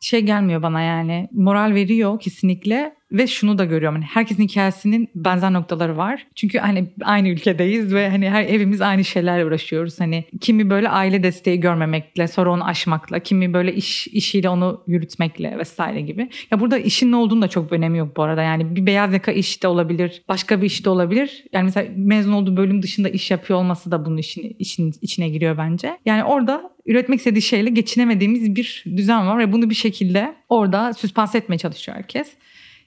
şey 0.00 0.20
gelmiyor 0.20 0.62
bana 0.62 0.80
yani 0.80 1.28
moral 1.32 1.74
veriyor 1.74 2.20
kesinlikle 2.20 2.95
ve 3.12 3.26
şunu 3.26 3.58
da 3.58 3.64
görüyorum 3.64 3.94
hani 3.94 4.04
herkesin 4.04 4.42
hikayesinin 4.42 5.08
benzer 5.14 5.52
noktaları 5.52 5.96
var. 5.96 6.26
Çünkü 6.34 6.58
hani 6.58 6.92
aynı 7.02 7.28
ülkedeyiz 7.28 7.94
ve 7.94 8.08
hani 8.10 8.30
her 8.30 8.44
evimiz 8.44 8.80
aynı 8.80 9.04
şeylerle 9.04 9.44
uğraşıyoruz. 9.44 10.00
Hani 10.00 10.24
kimi 10.40 10.70
böyle 10.70 10.88
aile 10.88 11.22
desteği 11.22 11.60
görmemekle, 11.60 12.28
sonra 12.28 12.50
onu 12.50 12.64
aşmakla, 12.64 13.18
kimi 13.18 13.52
böyle 13.52 13.74
iş 13.74 14.06
işiyle 14.06 14.48
onu 14.48 14.84
yürütmekle 14.86 15.58
vesaire 15.58 16.00
gibi. 16.00 16.28
Ya 16.50 16.60
burada 16.60 16.78
işin 16.78 17.12
ne 17.12 17.16
olduğunu 17.16 17.42
da 17.42 17.48
çok 17.48 17.72
önemi 17.72 17.98
yok 17.98 18.16
bu 18.16 18.22
arada. 18.22 18.42
Yani 18.42 18.76
bir 18.76 18.86
beyaz 18.86 19.12
yaka 19.12 19.32
işte 19.32 19.68
olabilir, 19.68 20.22
başka 20.28 20.62
bir 20.62 20.66
işte 20.66 20.90
olabilir. 20.90 21.44
Yani 21.52 21.64
mesela 21.64 21.92
mezun 21.96 22.32
olduğu 22.32 22.56
bölüm 22.56 22.82
dışında 22.82 23.08
iş 23.08 23.30
yapıyor 23.30 23.58
olması 23.58 23.90
da 23.90 24.04
bunun 24.06 24.16
işin, 24.16 24.56
işin 24.58 24.94
içine 25.00 25.28
giriyor 25.28 25.58
bence. 25.58 25.98
Yani 26.06 26.24
orada 26.24 26.70
üretmek 26.86 27.18
istediği 27.18 27.42
şeyle 27.42 27.70
geçinemediğimiz 27.70 28.56
bir 28.56 28.84
düzen 28.96 29.26
var 29.26 29.38
ve 29.38 29.52
bunu 29.52 29.70
bir 29.70 29.74
şekilde 29.74 30.34
orada 30.48 30.92
süspans 30.92 31.34
etmeye 31.34 31.58
çalışıyor 31.58 31.96
herkes. 31.96 32.32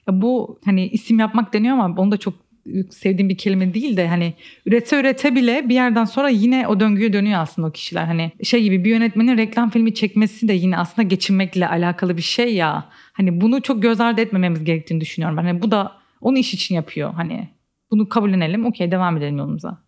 Ya 0.08 0.22
bu 0.22 0.60
hani 0.64 0.86
isim 0.88 1.18
yapmak 1.18 1.52
deniyor 1.52 1.78
ama 1.78 2.02
onu 2.02 2.10
da 2.10 2.16
çok 2.16 2.34
sevdiğim 2.90 3.28
bir 3.28 3.36
kelime 3.36 3.74
değil 3.74 3.96
de 3.96 4.08
hani 4.08 4.34
ürete 4.66 5.00
ürete 5.00 5.34
bile 5.34 5.68
bir 5.68 5.74
yerden 5.74 6.04
sonra 6.04 6.28
yine 6.28 6.68
o 6.68 6.80
döngüye 6.80 7.12
dönüyor 7.12 7.40
aslında 7.40 7.68
o 7.68 7.72
kişiler. 7.72 8.04
Hani 8.04 8.32
şey 8.42 8.62
gibi 8.62 8.84
bir 8.84 8.90
yönetmenin 8.90 9.38
reklam 9.38 9.70
filmi 9.70 9.94
çekmesi 9.94 10.48
de 10.48 10.52
yine 10.52 10.78
aslında 10.78 11.08
geçinmekle 11.08 11.68
alakalı 11.68 12.16
bir 12.16 12.22
şey 12.22 12.54
ya. 12.54 12.88
Hani 13.12 13.40
bunu 13.40 13.62
çok 13.62 13.82
göz 13.82 14.00
ardı 14.00 14.20
etmememiz 14.20 14.64
gerektiğini 14.64 15.00
düşünüyorum. 15.00 15.36
Hani 15.36 15.62
bu 15.62 15.70
da 15.70 15.92
onu 16.20 16.38
iş 16.38 16.54
için 16.54 16.74
yapıyor. 16.74 17.14
Hani 17.14 17.48
bunu 17.90 18.08
kabullenelim 18.08 18.66
okey 18.66 18.90
devam 18.90 19.16
edelim 19.16 19.36
yolumuza 19.38 19.82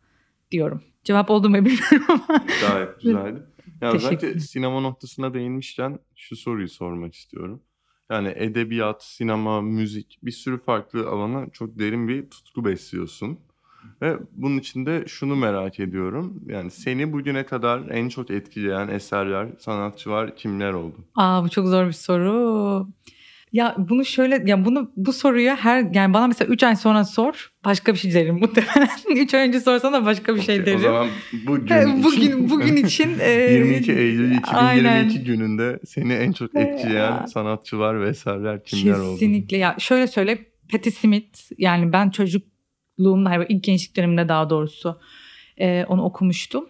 diyorum. 0.51 0.83
Cevap 1.05 1.31
oldu 1.31 1.51
mu 1.51 1.55
bilmiyorum 1.57 2.07
ama. 2.09 2.45
Gayet 2.61 3.01
güzeldi. 3.01 3.43
Ya 3.81 3.93
özellikle 3.93 4.41
sinema 4.41 4.81
noktasına 4.81 5.35
değinmişken 5.35 5.99
şu 6.17 6.37
soruyu 6.37 6.69
sormak 6.69 7.15
istiyorum. 7.15 7.63
Yani 8.11 8.33
edebiyat, 8.37 9.05
sinema, 9.05 9.63
müzik 9.63 10.19
bir 10.23 10.31
sürü 10.31 10.59
farklı 10.59 11.09
alana 11.09 11.51
çok 11.53 11.79
derin 11.79 12.09
bir 12.09 12.31
tutku 12.31 12.65
besliyorsun. 12.65 13.39
Ve 14.03 14.19
bunun 14.33 14.59
için 14.59 14.87
de 14.87 15.05
şunu 15.07 15.37
merak 15.37 15.81
ediyorum. 15.81 16.41
Yani 16.47 16.71
seni 16.71 17.13
bugüne 17.13 17.47
kadar 17.47 17.89
en 17.91 18.09
çok 18.09 18.31
etkileyen 18.31 18.89
eserler, 18.89 19.49
sanatçılar 19.59 20.37
kimler 20.37 20.73
oldu? 20.73 20.97
Aa 21.17 21.45
bu 21.45 21.49
çok 21.49 21.67
zor 21.67 21.87
bir 21.87 21.93
soru. 21.93 22.87
Ya 23.53 23.77
bunu 23.79 24.05
şöyle 24.05 24.43
ya 24.47 24.65
bunu 24.65 24.93
bu 24.97 25.13
soruyu 25.13 25.51
her 25.51 25.95
yani 25.95 26.15
bana 26.15 26.27
mesela 26.27 26.49
3 26.49 26.63
ay 26.63 26.77
sonra 26.77 27.05
sor 27.05 27.53
başka 27.65 27.93
bir 27.93 27.99
şey 27.99 28.15
derim 28.15 28.35
muhtemelen. 28.41 28.89
3 29.17 29.35
ay 29.35 29.49
önce 29.49 29.61
sorsana 29.61 30.05
başka 30.05 30.37
bir 30.37 30.41
şey 30.41 30.67
derim. 30.67 30.79
O 30.79 30.83
zaman 30.83 31.09
bugün 31.47 31.67
için, 31.67 32.05
bugün 32.05 32.51
bugün 32.51 32.77
için 32.87 33.19
e, 33.21 33.31
22 33.31 33.93
Eylül 33.93 34.37
2022 34.37 34.51
aynen. 34.57 35.25
gününde 35.25 35.81
seni 35.85 36.13
en 36.13 36.33
çok 36.33 36.55
etkileyen 36.55 37.27
sanatçılar 37.27 38.01
ve 38.01 38.09
eserler 38.09 38.65
kimler 38.65 38.99
oldu? 38.99 39.19
Kesinlikle 39.19 39.57
ya 39.57 39.77
şöyle 39.79 40.07
söyle 40.07 40.39
Patti 40.73 40.91
Smith 40.91 41.39
yani 41.59 41.93
ben 41.93 42.11
çocukluğumda 42.11 43.31
hayır, 43.31 43.47
ilk 43.49 43.65
gençlik 43.65 43.97
döneminde 43.97 44.29
daha 44.29 44.51
doğrusu 44.51 45.01
e, 45.61 45.85
onu 45.85 46.03
okumuştum. 46.05 46.69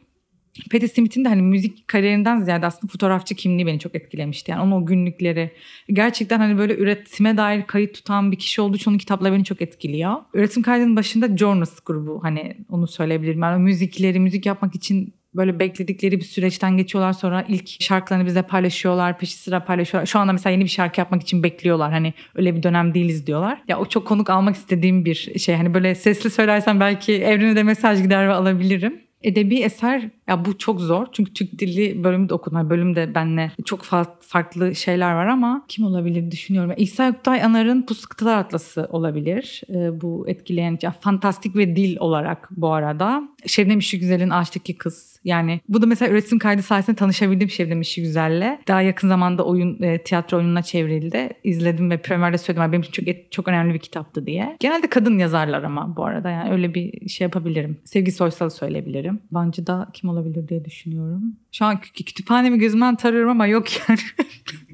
Patti 0.71 0.89
Smith'in 0.89 1.25
de 1.25 1.29
hani 1.29 1.43
müzik 1.43 1.89
kariyerinden 1.89 2.41
ziyade 2.41 2.67
aslında 2.67 2.91
fotoğrafçı 2.91 3.35
kimliği 3.35 3.67
beni 3.67 3.79
çok 3.79 3.95
etkilemişti. 3.95 4.51
Yani 4.51 4.63
onun 4.63 4.83
o 4.83 4.87
günlükleri 4.87 5.51
gerçekten 5.89 6.39
hani 6.39 6.59
böyle 6.59 6.77
üretime 6.77 7.37
dair 7.37 7.63
kayıt 7.63 7.95
tutan 7.95 8.33
bir 8.33 8.39
kişi 8.39 8.61
olduğu 8.61 8.77
için 8.77 8.91
onun 8.91 8.99
kitapları 8.99 9.33
beni 9.33 9.45
çok 9.45 9.63
etkiliyor. 9.63 10.17
Üretim 10.35 10.63
kaydının 10.63 10.97
başında 10.97 11.37
Jonas 11.37 11.81
grubu 11.81 12.21
hani 12.23 12.57
onu 12.69 12.87
söyleyebilirim. 12.87 13.43
Yani 13.43 13.57
o 13.57 13.59
müzikleri 13.59 14.21
müzik 14.21 14.47
yapmak 14.47 14.75
için 14.75 15.15
böyle 15.35 15.59
bekledikleri 15.59 16.19
bir 16.19 16.25
süreçten 16.25 16.77
geçiyorlar 16.77 17.13
sonra 17.13 17.45
ilk 17.49 17.83
şarkılarını 17.83 18.27
bize 18.27 18.43
paylaşıyorlar 18.43 19.19
peşi 19.19 19.37
sıra 19.37 19.65
paylaşıyorlar. 19.65 20.07
Şu 20.07 20.19
anda 20.19 20.33
mesela 20.33 20.53
yeni 20.53 20.65
bir 20.65 20.69
şarkı 20.69 21.01
yapmak 21.01 21.23
için 21.23 21.43
bekliyorlar 21.43 21.93
hani 21.93 22.15
öyle 22.35 22.57
bir 22.57 22.63
dönem 22.63 22.95
değiliz 22.95 23.27
diyorlar. 23.27 23.63
Ya 23.69 23.79
o 23.79 23.87
çok 23.87 24.07
konuk 24.07 24.31
almak 24.31 24.57
istediğim 24.57 25.05
bir 25.05 25.39
şey 25.39 25.55
hani 25.55 25.75
böyle 25.75 25.95
sesli 25.95 26.31
söylersem 26.31 26.81
belki 26.81 27.13
evrene 27.13 27.57
de 27.57 27.63
mesaj 27.63 28.03
gider 28.03 28.29
ve 28.29 28.33
alabilirim. 28.33 29.02
Edebi 29.23 29.59
eser 29.59 30.11
ya 30.29 30.45
bu 30.45 30.59
çok 30.59 30.81
zor 30.81 31.07
çünkü 31.13 31.33
Türk 31.33 31.59
dili 31.59 32.05
bölümü 32.05 32.29
de 32.29 32.35
okudum. 32.35 32.71
Bölümde 32.71 33.15
benle 33.15 33.51
çok 33.65 33.81
fa- 33.81 34.07
farklı 34.21 34.75
şeyler 34.75 35.13
var 35.13 35.27
ama 35.27 35.65
kim 35.69 35.85
olabilir 35.85 36.31
düşünüyorum. 36.31 36.73
İsa 36.77 37.11
Oktay 37.11 37.43
Anar'ın 37.43 37.83
Kıtalar 38.07 38.39
Atlası 38.39 38.89
olabilir. 38.91 39.63
Ee, 39.69 40.01
bu 40.01 40.25
etkileyen 40.29 40.79
ya, 40.83 40.91
fantastik 40.91 41.57
ve 41.57 41.77
dil 41.77 41.97
olarak 42.01 42.49
bu 42.51 42.73
arada. 42.73 43.23
Şebnem 43.47 43.79
Güzel'in 43.79 44.31
Ağaçtaki 44.31 44.79
Kız. 44.79 45.12
Yani 45.25 45.61
bu 45.69 45.83
da 45.83 45.87
mesela 45.87 46.13
üretim 46.13 46.39
kaydı 46.39 46.63
sayesinde 46.63 46.97
tanışabildim 46.97 47.51
Şebnem 47.51 47.81
İşi 47.81 48.03
Güzel'le. 48.03 48.59
Daha 48.69 48.83
yakın 48.83 49.09
zamanda 49.09 49.45
oyun 49.45 49.83
e, 49.83 50.03
tiyatro 50.03 50.37
oyununa 50.37 50.63
çevrildi. 50.63 51.29
İzledim 51.45 51.91
ve 51.91 52.03
premierde 52.03 52.39
söyledim. 52.39 52.73
Benim 52.73 52.83
için 52.83 52.93
çok 52.93 53.33
çok 53.33 53.49
önemli 53.49 53.75
bir 53.75 53.79
kitaptı 53.79 54.27
diye. 54.27 54.57
Genelde 54.61 54.91
kadın 54.91 55.19
yazarlar 55.19 55.63
ama 55.63 55.97
bu 55.97 56.05
arada 56.05 56.31
yani 56.31 56.53
öyle 56.53 56.75
bir 56.75 57.09
şey 57.09 57.25
yapabilirim. 57.25 57.77
Sevgi 57.85 58.13
Soysal'ı 58.13 58.51
söyleyebilirim. 58.51 59.21
Bancı 59.31 59.67
da 59.67 59.89
kim 59.93 60.11
olabilir 60.11 60.49
diye 60.49 60.65
düşünüyorum. 60.65 61.37
Şu 61.53 61.65
an 61.65 61.77
kü- 61.77 62.05
kütüphanemi 62.05 62.59
gözümden 62.59 62.97
tarıyorum 62.97 63.31
ama 63.31 63.47
yok 63.47 63.67
yani. 63.89 64.01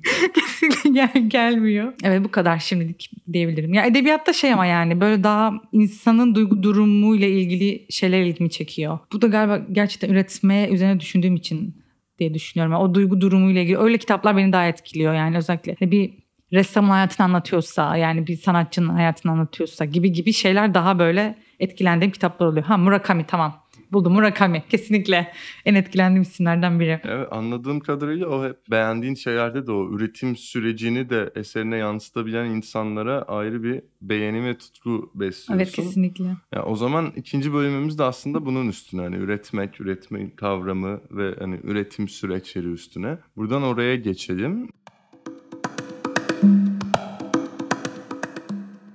Kesinlikle 0.34 0.90
gel, 0.90 1.28
gelmiyor. 1.28 1.92
Evet 2.04 2.24
bu 2.24 2.30
kadar 2.30 2.58
şimdilik 2.58 3.10
diyebilirim. 3.32 3.74
Ya 3.74 3.84
edebiyatta 3.84 4.32
şey 4.32 4.52
ama 4.52 4.66
yani 4.66 5.00
böyle 5.00 5.24
daha 5.24 5.52
insanın 5.72 6.34
duygu 6.34 6.62
durumuyla 6.62 7.28
ilgili 7.28 7.86
şeyler 7.90 8.22
ilgimi 8.22 8.50
çekiyor. 8.50 8.98
Bu 9.12 9.22
da 9.22 9.26
galiba 9.26 9.58
gerçekten 9.72 10.10
üretmeye 10.10 10.68
üzerine 10.68 11.00
düşündüğüm 11.00 11.36
için 11.36 11.76
diye 12.18 12.34
düşünüyorum. 12.34 12.72
Yani 12.72 12.82
o 12.82 12.94
duygu 12.94 13.20
durumuyla 13.20 13.62
ilgili 13.62 13.78
öyle 13.78 13.98
kitaplar 13.98 14.36
beni 14.36 14.52
daha 14.52 14.66
etkiliyor 14.66 15.14
yani 15.14 15.36
özellikle. 15.36 15.76
Hani 15.80 15.90
bir 15.90 16.10
ressamın 16.52 16.90
hayatını 16.90 17.26
anlatıyorsa 17.26 17.96
yani 17.96 18.26
bir 18.26 18.36
sanatçının 18.36 18.88
hayatını 18.88 19.32
anlatıyorsa 19.32 19.84
gibi 19.84 20.12
gibi 20.12 20.32
şeyler 20.32 20.74
daha 20.74 20.98
böyle 20.98 21.38
etkilendiğim 21.60 22.12
kitaplar 22.12 22.46
oluyor. 22.46 22.64
Ha 22.64 22.76
Murakami 22.76 23.24
tamam 23.26 23.67
buldum 23.92 24.12
Murakami 24.12 24.62
kesinlikle 24.68 25.32
en 25.64 25.74
etkilendiğim 25.74 26.22
isimlerden 26.22 26.80
biri. 26.80 27.00
Evet, 27.04 27.28
anladığım 27.30 27.80
kadarıyla 27.80 28.28
o 28.28 28.44
hep 28.44 28.56
beğendiğin 28.70 29.14
şeylerde 29.14 29.66
de 29.66 29.72
o 29.72 29.90
üretim 29.90 30.36
sürecini 30.36 31.10
de 31.10 31.32
eserine 31.34 31.76
yansıtabilen 31.76 32.46
insanlara 32.46 33.22
ayrı 33.22 33.62
bir 33.62 33.82
beğeni 34.02 34.44
ve 34.44 34.58
tutku 34.58 35.10
besliyorsun. 35.14 35.54
Evet 35.54 35.72
kesinlikle. 35.72 36.36
Ya 36.54 36.64
o 36.64 36.76
zaman 36.76 37.12
ikinci 37.16 37.52
bölümümüz 37.52 37.98
de 37.98 38.04
aslında 38.04 38.46
bunun 38.46 38.68
üstüne 38.68 39.00
hani 39.00 39.16
üretmek, 39.16 39.80
üretme 39.80 40.34
kavramı 40.36 41.00
ve 41.10 41.34
hani 41.38 41.60
üretim 41.64 42.08
süreçleri 42.08 42.66
üstüne. 42.66 43.18
Buradan 43.36 43.62
oraya 43.62 43.96
geçelim. 43.96 44.68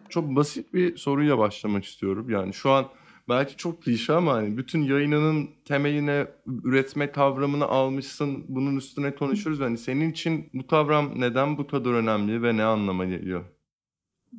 Çok 0.09 0.35
basit 0.35 0.73
bir 0.73 0.97
soruyla 0.97 1.37
başlamak 1.37 1.85
istiyorum. 1.85 2.29
Yani 2.29 2.53
şu 2.53 2.71
an 2.71 2.85
belki 3.29 3.57
çok 3.57 3.83
klişe 3.83 4.13
ama 4.13 4.33
hani 4.33 4.57
bütün 4.57 4.81
yayınının 4.81 5.49
temeline 5.65 6.27
üretme 6.63 7.11
kavramını 7.11 7.65
almışsın. 7.65 8.45
Bunun 8.47 8.77
üstüne 8.77 9.15
konuşuruz. 9.15 9.59
Hani 9.59 9.77
senin 9.77 10.11
için 10.11 10.49
bu 10.53 10.67
kavram 10.67 11.21
neden 11.21 11.57
bu 11.57 11.67
kadar 11.67 11.91
önemli 11.91 12.43
ve 12.43 12.57
ne 12.57 12.63
anlama 12.63 13.05
geliyor? 13.05 13.45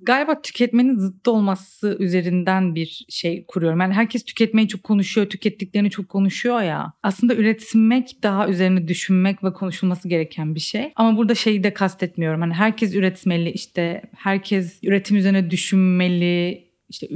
Galiba 0.02 0.42
tüketmenin 0.42 0.96
zıttı 0.96 1.30
olması 1.30 1.96
üzerinden 2.00 2.74
bir 2.74 3.06
şey 3.08 3.44
kuruyorum. 3.48 3.80
Yani 3.80 3.94
herkes 3.94 4.24
tüketmeyi 4.24 4.68
çok 4.68 4.82
konuşuyor, 4.82 5.26
tükettiklerini 5.26 5.90
çok 5.90 6.08
konuşuyor 6.08 6.62
ya. 6.62 6.92
Aslında 7.02 7.34
üretmek 7.34 8.22
daha 8.22 8.48
üzerine 8.48 8.88
düşünmek 8.88 9.44
ve 9.44 9.52
konuşulması 9.52 10.08
gereken 10.08 10.54
bir 10.54 10.60
şey. 10.60 10.92
Ama 10.96 11.16
burada 11.16 11.34
şeyi 11.34 11.64
de 11.64 11.74
kastetmiyorum. 11.74 12.40
Hani 12.40 12.54
herkes 12.54 12.94
üretmeli, 12.94 13.50
işte 13.50 14.02
herkes 14.16 14.78
üretim 14.82 15.16
üzerine 15.16 15.50
düşünmeli, 15.50 16.64
işte 16.88 17.06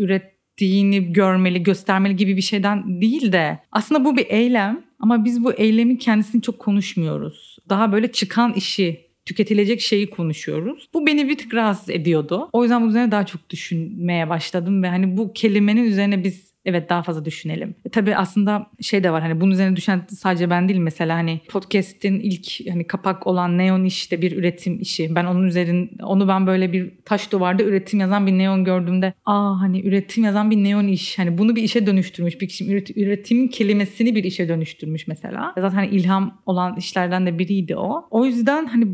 ürettiğini 0.58 1.12
görmeli, 1.12 1.62
göstermeli 1.62 2.16
gibi 2.16 2.36
bir 2.36 2.42
şeyden 2.42 3.00
değil 3.00 3.32
de 3.32 3.58
aslında 3.72 4.04
bu 4.04 4.16
bir 4.16 4.26
eylem 4.28 4.80
ama 5.00 5.24
biz 5.24 5.44
bu 5.44 5.52
eylemin 5.52 5.96
kendisini 5.96 6.42
çok 6.42 6.58
konuşmuyoruz. 6.58 7.58
Daha 7.68 7.92
böyle 7.92 8.12
çıkan 8.12 8.52
işi 8.52 9.08
tüketilecek 9.26 9.80
şeyi 9.80 10.10
konuşuyoruz. 10.10 10.88
Bu 10.94 11.06
beni 11.06 11.28
bir 11.28 11.38
tık 11.38 11.54
rahatsız 11.54 11.90
ediyordu. 11.90 12.48
O 12.52 12.62
yüzden 12.62 12.82
bu 12.82 12.88
üzerine 12.88 13.10
daha 13.10 13.26
çok 13.26 13.50
düşünmeye 13.50 14.28
başladım 14.28 14.82
ve 14.82 14.88
hani 14.88 15.16
bu 15.16 15.32
kelimenin 15.32 15.84
üzerine 15.84 16.24
biz 16.24 16.47
evet 16.68 16.90
daha 16.90 17.02
fazla 17.02 17.24
düşünelim. 17.24 17.74
E, 17.84 17.88
tabii 17.88 18.16
aslında 18.16 18.66
şey 18.80 19.04
de 19.04 19.10
var 19.10 19.22
hani 19.22 19.40
bunun 19.40 19.50
üzerine 19.50 19.76
düşen 19.76 20.02
sadece 20.08 20.50
ben 20.50 20.68
değil 20.68 20.80
mesela 20.80 21.16
hani 21.16 21.40
podcast'in 21.48 22.20
ilk 22.20 22.70
hani 22.70 22.86
kapak 22.86 23.26
olan 23.26 23.58
neon 23.58 23.84
işte 23.84 24.22
bir 24.22 24.36
üretim 24.36 24.80
işi. 24.80 25.14
Ben 25.14 25.24
onun 25.24 25.44
üzerin 25.44 25.90
onu 26.02 26.28
ben 26.28 26.46
böyle 26.46 26.72
bir 26.72 26.92
taş 27.04 27.32
duvarda 27.32 27.62
üretim 27.62 28.00
yazan 28.00 28.26
bir 28.26 28.38
neon 28.38 28.64
gördüğümde 28.64 29.14
aa 29.26 29.60
hani 29.60 29.86
üretim 29.86 30.24
yazan 30.24 30.50
bir 30.50 30.56
neon 30.56 30.86
iş. 30.86 31.18
Hani 31.18 31.38
bunu 31.38 31.56
bir 31.56 31.62
işe 31.62 31.86
dönüştürmüş 31.86 32.40
bir 32.40 32.48
kişi 32.48 32.72
üret, 32.72 32.96
üretimin 32.96 33.48
kelimesini 33.48 34.14
bir 34.14 34.24
işe 34.24 34.48
dönüştürmüş 34.48 35.06
mesela. 35.06 35.52
Zaten 35.58 35.76
hani 35.76 35.88
ilham 35.88 36.42
olan 36.46 36.76
işlerden 36.76 37.26
de 37.26 37.38
biriydi 37.38 37.76
o. 37.76 38.08
O 38.10 38.24
yüzden 38.24 38.66
hani 38.66 38.86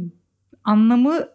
anlamını 0.65 1.34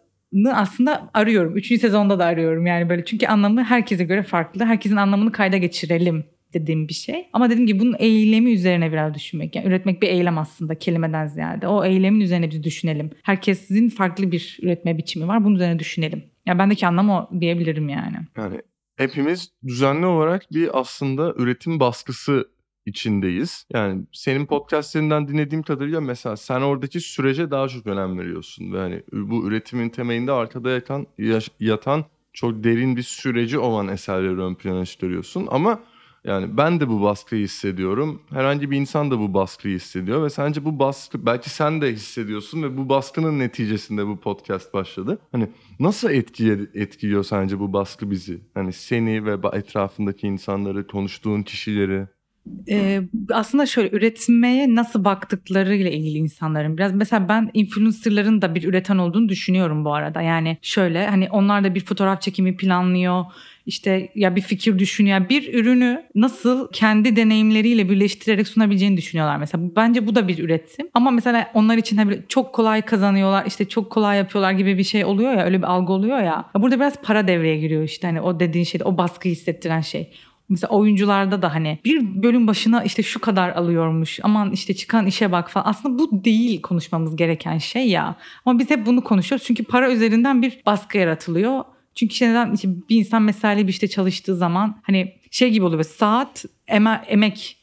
aslında 0.52 1.10
arıyorum. 1.14 1.56
Üçüncü 1.56 1.80
sezonda 1.80 2.18
da 2.18 2.24
arıyorum 2.24 2.66
yani 2.66 2.88
böyle. 2.88 3.04
Çünkü 3.04 3.26
anlamı 3.26 3.64
herkese 3.64 4.04
göre 4.04 4.22
farklı. 4.22 4.64
Herkesin 4.64 4.96
anlamını 4.96 5.32
kayda 5.32 5.56
geçirelim 5.56 6.24
dediğim 6.54 6.88
bir 6.88 6.94
şey. 6.94 7.28
Ama 7.32 7.50
dediğim 7.50 7.66
gibi 7.66 7.80
bunun 7.80 7.96
eylemi 7.98 8.52
üzerine 8.52 8.92
biraz 8.92 9.14
düşünmek. 9.14 9.56
Yani 9.56 9.66
üretmek 9.66 10.02
bir 10.02 10.08
eylem 10.08 10.38
aslında 10.38 10.74
kelimeden 10.74 11.26
ziyade. 11.26 11.68
O 11.68 11.84
eylemin 11.84 12.20
üzerine 12.20 12.50
biz 12.50 12.64
düşünelim. 12.64 13.10
Herkesin 13.22 13.88
farklı 13.88 14.32
bir 14.32 14.58
üretme 14.62 14.98
biçimi 14.98 15.28
var. 15.28 15.44
Bunun 15.44 15.54
üzerine 15.54 15.78
düşünelim. 15.78 16.24
Yani 16.46 16.58
bendeki 16.58 16.86
anlam 16.86 17.10
o 17.10 17.30
diyebilirim 17.40 17.88
yani. 17.88 18.16
Yani 18.36 18.60
hepimiz 18.96 19.48
düzenli 19.66 20.06
olarak 20.06 20.46
bir 20.52 20.80
aslında 20.80 21.34
üretim 21.36 21.80
baskısı 21.80 22.48
içindeyiz. 22.90 23.66
Yani 23.72 24.02
senin 24.12 24.46
podcastlerinden 24.46 25.28
dinlediğim 25.28 25.62
kadarıyla 25.62 26.00
mesela 26.00 26.36
sen 26.36 26.60
oradaki 26.60 27.00
sürece 27.00 27.50
daha 27.50 27.68
çok 27.68 27.86
önem 27.86 28.18
veriyorsun. 28.18 28.72
Ve 28.72 28.78
hani 28.78 29.02
bu 29.12 29.46
üretimin 29.46 29.88
temelinde 29.88 30.32
arkada 30.32 30.70
yatan, 30.70 31.06
yatan 31.60 32.04
çok 32.32 32.64
derin 32.64 32.96
bir 32.96 33.02
süreci 33.02 33.58
olan 33.58 33.88
eserleri 33.88 34.40
ön 34.40 34.54
plana 34.54 34.86
çıkarıyorsun. 34.86 35.48
Ama 35.50 35.80
yani 36.24 36.56
ben 36.56 36.80
de 36.80 36.88
bu 36.88 37.02
baskıyı 37.02 37.44
hissediyorum. 37.44 38.22
Herhangi 38.30 38.70
bir 38.70 38.76
insan 38.76 39.10
da 39.10 39.18
bu 39.18 39.34
baskıyı 39.34 39.76
hissediyor 39.76 40.24
ve 40.24 40.30
sence 40.30 40.64
bu 40.64 40.78
baskı 40.78 41.26
belki 41.26 41.50
sen 41.50 41.80
de 41.80 41.92
hissediyorsun 41.92 42.62
ve 42.62 42.76
bu 42.76 42.88
baskının 42.88 43.38
neticesinde 43.38 44.06
bu 44.06 44.20
podcast 44.20 44.74
başladı. 44.74 45.18
Hani 45.32 45.48
nasıl 45.80 46.10
etkiye, 46.10 46.58
etkiliyor 46.74 47.24
sence 47.24 47.60
bu 47.60 47.72
baskı 47.72 48.10
bizi? 48.10 48.40
Hani 48.54 48.72
seni 48.72 49.24
ve 49.24 49.36
etrafındaki 49.52 50.26
insanları, 50.26 50.86
konuştuğun 50.86 51.42
kişileri. 51.42 52.06
Ee, 52.68 53.00
aslında 53.30 53.66
şöyle 53.66 53.96
üretmeye 53.96 54.74
nasıl 54.74 55.04
baktıklarıyla 55.04 55.90
ilgili 55.90 56.18
insanların 56.18 56.76
biraz 56.76 56.94
mesela 56.94 57.28
ben 57.28 57.50
influencerların 57.54 58.42
da 58.42 58.54
bir 58.54 58.64
üreten 58.64 58.98
olduğunu 58.98 59.28
düşünüyorum 59.28 59.84
bu 59.84 59.94
arada. 59.94 60.22
Yani 60.22 60.58
şöyle 60.62 61.06
hani 61.06 61.28
onlar 61.30 61.64
da 61.64 61.74
bir 61.74 61.84
fotoğraf 61.84 62.22
çekimi 62.22 62.56
planlıyor. 62.56 63.24
İşte 63.66 64.08
ya 64.14 64.36
bir 64.36 64.40
fikir 64.40 64.78
düşünüyor. 64.78 65.28
Bir 65.28 65.54
ürünü 65.54 66.04
nasıl 66.14 66.68
kendi 66.72 67.16
deneyimleriyle 67.16 67.88
birleştirerek 67.88 68.48
sunabileceğini 68.48 68.96
düşünüyorlar 68.96 69.36
mesela. 69.36 69.64
Bence 69.76 70.06
bu 70.06 70.14
da 70.14 70.28
bir 70.28 70.38
üretim. 70.38 70.88
Ama 70.94 71.10
mesela 71.10 71.50
onlar 71.54 71.76
için 71.76 71.96
hani 71.96 72.18
çok 72.28 72.52
kolay 72.52 72.82
kazanıyorlar, 72.82 73.46
işte 73.46 73.68
çok 73.68 73.90
kolay 73.90 74.18
yapıyorlar 74.18 74.52
gibi 74.52 74.78
bir 74.78 74.84
şey 74.84 75.04
oluyor 75.04 75.32
ya, 75.32 75.44
öyle 75.44 75.58
bir 75.58 75.66
algı 75.66 75.92
oluyor 75.92 76.18
ya. 76.18 76.44
Burada 76.54 76.76
biraz 76.76 77.02
para 77.02 77.28
devreye 77.28 77.56
giriyor 77.56 77.82
işte 77.82 78.06
hani 78.06 78.20
o 78.20 78.40
dediğin 78.40 78.64
şey, 78.64 78.80
o 78.84 78.98
baskı 78.98 79.28
hissettiren 79.28 79.80
şey. 79.80 80.10
Mesela 80.50 80.70
oyuncularda 80.70 81.42
da 81.42 81.54
hani 81.54 81.78
bir 81.84 82.22
bölüm 82.22 82.46
başına 82.46 82.84
işte 82.84 83.02
şu 83.02 83.20
kadar 83.20 83.48
alıyormuş. 83.48 84.20
Aman 84.22 84.52
işte 84.52 84.74
çıkan 84.74 85.06
işe 85.06 85.32
bak 85.32 85.50
falan. 85.50 85.66
Aslında 85.66 85.98
bu 85.98 86.24
değil 86.24 86.60
konuşmamız 86.60 87.16
gereken 87.16 87.58
şey 87.58 87.88
ya. 87.88 88.16
Ama 88.44 88.58
biz 88.58 88.70
hep 88.70 88.86
bunu 88.86 89.04
konuşuyoruz. 89.04 89.46
Çünkü 89.46 89.64
para 89.64 89.92
üzerinden 89.92 90.42
bir 90.42 90.60
baskı 90.66 90.98
yaratılıyor. 90.98 91.64
Çünkü 91.94 92.12
işte 92.12 92.30
neden 92.30 92.54
işte 92.54 92.68
bir 92.88 92.96
insan 92.96 93.22
mesaili 93.22 93.66
bir 93.66 93.72
işte 93.72 93.88
çalıştığı 93.88 94.36
zaman 94.36 94.80
hani 94.82 95.14
şey 95.30 95.50
gibi 95.50 95.64
oluyor. 95.64 95.82
Saat 95.82 96.44
eme- 96.68 97.04
emek 97.06 97.59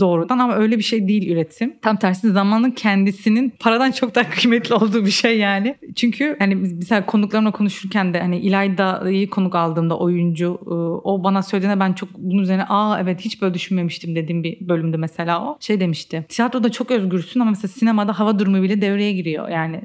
doğrudan 0.00 0.38
ama 0.38 0.54
öyle 0.54 0.78
bir 0.78 0.82
şey 0.82 1.08
değil 1.08 1.32
üretim. 1.32 1.74
Tam 1.82 1.96
tersi 1.96 2.30
zamanın 2.30 2.70
kendisinin 2.70 3.52
paradan 3.60 3.90
çok 3.90 4.14
daha 4.14 4.30
kıymetli 4.30 4.74
olduğu 4.74 5.04
bir 5.04 5.10
şey 5.10 5.38
yani. 5.38 5.76
Çünkü 5.96 6.36
hani 6.38 6.54
mesela 6.54 7.06
konuklarımla 7.06 7.50
konuşurken 7.50 8.14
de 8.14 8.20
hani 8.20 8.38
İlayda'yı 8.38 9.30
konuk 9.30 9.54
aldığımda 9.54 9.98
oyuncu 9.98 10.58
e, 10.66 10.74
o 11.08 11.24
bana 11.24 11.42
söylediğinde 11.42 11.80
ben 11.80 11.92
çok 11.92 12.08
bunun 12.18 12.42
üzerine 12.42 12.64
aa 12.68 13.00
evet 13.00 13.20
hiç 13.20 13.42
böyle 13.42 13.54
düşünmemiştim 13.54 14.16
dediğim 14.16 14.42
bir 14.42 14.68
bölümde 14.68 14.96
mesela 14.96 15.44
o. 15.44 15.56
Şey 15.60 15.80
demişti. 15.80 16.24
Tiyatroda 16.28 16.72
çok 16.72 16.90
özgürsün 16.90 17.40
ama 17.40 17.50
mesela 17.50 17.68
sinemada 17.68 18.18
hava 18.18 18.38
durumu 18.38 18.62
bile 18.62 18.80
devreye 18.80 19.12
giriyor. 19.12 19.48
Yani 19.48 19.80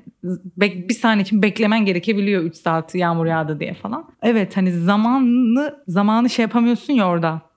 bir 0.57 0.93
saniye 0.93 1.23
için 1.23 1.41
beklemen 1.41 1.85
gerekebiliyor 1.85 2.43
3 2.43 2.55
saat 2.55 2.95
yağmur 2.95 3.25
yağdı 3.25 3.59
diye 3.59 3.73
falan. 3.73 4.05
Evet 4.21 4.57
hani 4.57 4.71
zamanı 4.71 5.75
zamanı 5.87 6.29
şey 6.29 6.43
yapamıyorsun 6.43 6.93
ya 6.93 7.07
orada. 7.07 7.48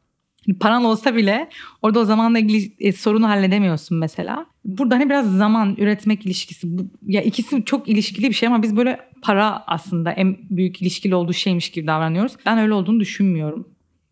Paran 0.61 0.85
olsa 0.85 1.17
bile 1.17 1.49
orada 1.83 1.99
o 2.01 2.05
zamanla 2.05 2.39
ilgili 2.39 2.73
e, 2.81 2.93
sorunu 2.93 3.29
halledemiyorsun 3.29 3.99
mesela. 3.99 4.47
Burada 4.65 4.95
hani 4.95 5.11
biraz 5.11 5.37
zaman 5.37 5.77
üretmek 5.79 6.27
ilişkisi. 6.27 6.79
Bu, 6.79 6.87
ya 7.07 7.23
ikisi 7.23 7.65
çok 7.65 7.89
ilişkili 7.89 8.29
bir 8.29 8.35
şey 8.35 8.47
ama 8.47 8.63
biz 8.63 8.77
böyle 8.77 9.01
para 9.23 9.65
aslında 9.67 10.13
en 10.13 10.37
büyük 10.51 10.83
ilişkili 10.83 11.15
olduğu 11.15 11.33
şeymiş 11.33 11.71
gibi 11.71 11.87
davranıyoruz. 11.87 12.33
Ben 12.47 12.59
öyle 12.59 12.73
olduğunu 12.73 13.01
düşünmüyorum. 13.01 13.69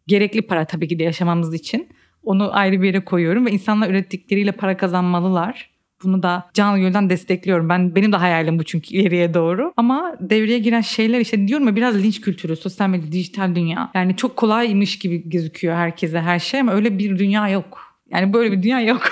Gerekli 0.07 0.43
para 0.43 0.65
tabii 0.65 0.89
ki 0.89 0.99
de 0.99 1.03
yaşamamız 1.03 1.55
için. 1.55 1.89
Onu 2.23 2.57
ayrı 2.57 2.83
bir 2.83 2.87
yere 2.87 3.05
koyuyorum 3.05 3.47
ve 3.47 3.51
insanlar 3.51 3.91
ürettikleriyle 3.91 4.53
para 4.53 4.77
kazanmalılar. 4.77 5.71
Bunu 6.05 6.23
da 6.23 6.51
canı 6.55 6.79
gönülden 6.79 7.11
destekliyorum. 7.11 7.69
Ben 7.69 7.95
benim 7.95 8.13
de 8.13 8.17
hayalim 8.17 8.59
bu 8.59 8.65
çünkü 8.65 8.95
ileriye 8.95 9.35
doğru. 9.35 9.73
Ama 9.77 10.17
devreye 10.21 10.59
giren 10.59 10.81
şeyler 10.81 11.21
işte 11.21 11.49
diyorum 11.49 11.67
ya 11.67 11.77
biraz 11.77 12.03
linç 12.03 12.21
kültürü, 12.21 12.57
sosyal 12.57 12.89
medya, 12.89 13.13
dijital 13.13 13.55
dünya. 13.55 13.91
Yani 13.95 14.17
çok 14.17 14.37
kolaymış 14.37 14.99
gibi 14.99 15.29
gözüküyor 15.31 15.75
herkese 15.75 16.21
her 16.21 16.39
şey 16.39 16.61
ama 16.61 16.73
öyle 16.73 16.99
bir 16.99 17.19
dünya 17.19 17.49
yok. 17.49 17.79
Yani 18.11 18.33
böyle 18.33 18.53
bir 18.53 18.63
dünya 18.63 18.81
yok. 18.81 19.03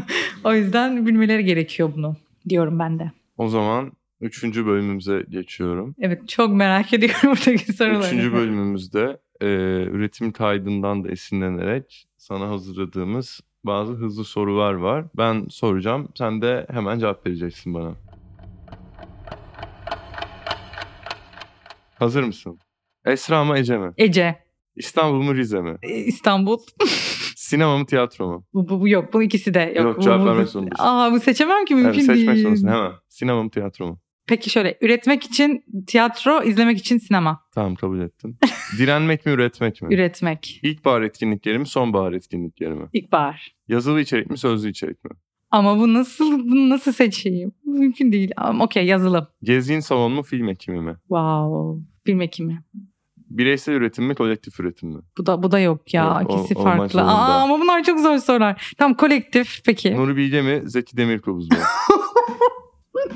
o 0.44 0.54
yüzden 0.54 1.06
bilmeleri 1.06 1.44
gerekiyor 1.44 1.92
bunu 1.96 2.16
diyorum 2.48 2.78
ben 2.78 2.98
de. 2.98 3.12
O 3.36 3.48
zaman 3.48 3.92
üçüncü 4.20 4.66
bölümümüze 4.66 5.24
geçiyorum. 5.28 5.94
Evet 5.98 6.28
çok 6.28 6.54
merak 6.54 6.92
ediyorum 6.92 7.18
buradaki 7.24 7.72
soruları. 7.72 8.06
Üçüncü 8.06 8.32
bölümümüzde 8.32 9.18
e, 9.40 9.46
üretim 9.90 10.32
kaydından 10.32 11.04
da 11.04 11.10
esinlenerek 11.10 12.06
sana 12.16 12.48
hazırladığımız 12.48 13.40
bazı 13.64 13.92
hızlı 13.92 14.24
sorular 14.24 14.72
var. 14.74 15.04
Ben 15.16 15.46
soracağım, 15.50 16.08
sen 16.14 16.42
de 16.42 16.66
hemen 16.70 16.98
cevap 16.98 17.26
vereceksin 17.26 17.74
bana. 17.74 17.94
Hazır 21.98 22.22
mısın? 22.22 22.58
Esra 23.06 23.44
mı 23.44 23.58
Ece 23.58 23.78
mi? 23.78 23.92
Ece, 23.96 24.42
İstanbul 24.76 25.22
mu 25.22 25.34
Rize 25.34 25.60
mi? 25.60 25.76
e, 25.82 25.88
İstanbul. 25.98 26.58
Sinema 27.36 27.78
mı 27.78 27.86
tiyatro 27.86 28.26
mu? 28.28 28.44
bu, 28.54 28.68
bu, 28.68 28.80
bu 28.80 28.88
yok. 28.88 29.12
Bu 29.12 29.22
ikisi 29.22 29.54
de 29.54 29.60
yok. 29.76 29.84
Yok, 29.84 30.02
cevap 30.02 30.20
bu- 30.20 30.26
vermek 30.26 30.48
zorundasın. 30.48 30.84
Aa 30.84 31.12
bu 31.12 31.20
seçemem 31.20 31.64
ki 31.64 31.74
Evet, 31.74 31.84
mümkün 31.84 32.00
seçmek 32.00 32.16
değil. 32.28 32.42
zorundasın 32.42 32.68
hemen. 32.68 32.92
Sinema 33.08 33.42
mı 33.42 33.50
tiyatro 33.50 33.86
mu? 33.86 33.98
Peki 34.28 34.50
şöyle 34.50 34.78
üretmek 34.80 35.24
için 35.24 35.64
tiyatro, 35.86 36.42
izlemek 36.42 36.78
için 36.78 36.98
sinema. 36.98 37.40
Tamam 37.54 37.74
kabul 37.74 38.00
ettim. 38.00 38.38
Direnmek 38.78 39.26
mi 39.26 39.32
üretmek 39.32 39.82
mi? 39.82 39.94
Üretmek. 39.94 40.60
İlkbahar 40.62 41.02
etkinlikleri 41.02 41.58
mi 41.58 41.66
sonbahar 41.66 42.12
etkinlikleri 42.12 42.74
mi? 42.74 42.86
İlkbahar. 42.92 43.54
Yazılı 43.68 44.00
içerik 44.00 44.30
mi 44.30 44.38
sözlü 44.38 44.70
içerik 44.70 45.04
mi? 45.04 45.10
Ama 45.50 45.78
bu 45.78 45.94
nasıl 45.94 46.38
bunu 46.48 46.68
nasıl 46.68 46.92
seçeyim? 46.92 47.52
Mümkün 47.64 48.12
değil. 48.12 48.30
Ama 48.36 48.64
okey 48.64 48.86
yazılım. 48.86 49.26
Gezgin 49.42 49.80
salon 49.80 50.12
mu 50.12 50.22
film 50.22 50.48
ekimi 50.48 50.80
mi? 50.80 50.94
Wow. 51.08 51.84
Film 52.06 52.20
ekimi. 52.20 52.62
Bireysel 53.16 53.72
üretim 53.72 54.04
mi 54.04 54.14
kolektif 54.14 54.60
üretim 54.60 54.88
mi? 54.88 55.00
Bu 55.18 55.26
da 55.26 55.42
bu 55.42 55.50
da 55.50 55.58
yok 55.60 55.94
ya. 55.94 56.04
Yok, 56.04 56.30
o- 56.30 56.38
İkisi 56.38 56.54
olmak 56.58 56.76
farklı. 56.78 57.02
Aa, 57.02 57.42
ama 57.42 57.60
bunlar 57.60 57.82
çok 57.82 58.00
zor 58.00 58.18
sorular. 58.18 58.72
Tamam 58.78 58.96
kolektif 58.96 59.60
peki. 59.64 59.96
Nuri 59.96 60.16
Bilge 60.16 60.42
mi 60.42 60.62
Zeki 60.64 60.96
Demirkubuz 60.96 61.50
mu? 61.50 61.58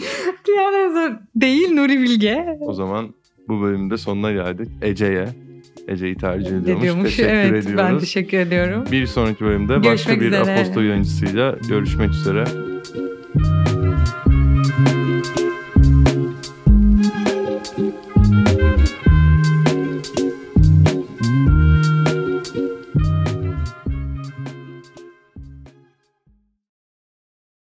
Yani 0.57 0.93
zor. 0.95 1.11
Değil 1.37 1.71
Nuri 1.73 2.03
Bilge. 2.03 2.59
o 2.61 2.73
zaman 2.73 3.15
bu 3.49 3.63
bölümde 3.63 3.97
sonuna 3.97 4.33
geldik. 4.33 4.69
Ece'ye. 4.83 5.29
Ece'yi 5.89 6.15
tercih 6.17 6.47
ediyormuş. 6.57 6.79
Ediyormuş. 6.83 7.05
Teşekkür 7.17 7.29
Evet 7.33 7.65
ediyoruz. 7.67 7.85
ben 7.91 7.99
teşekkür 7.99 8.39
ediyorum. 8.39 8.85
Bir 8.93 9.07
sonraki 9.07 9.41
bölümde 9.45 9.77
başka 9.77 9.89
Görüşmek 9.91 10.21
bir 10.21 10.27
üzere. 10.27 10.55
Aposto 10.61 10.81
yayıncısıyla 10.81 11.57
görüşmek 11.69 12.11
üzere. 12.11 12.45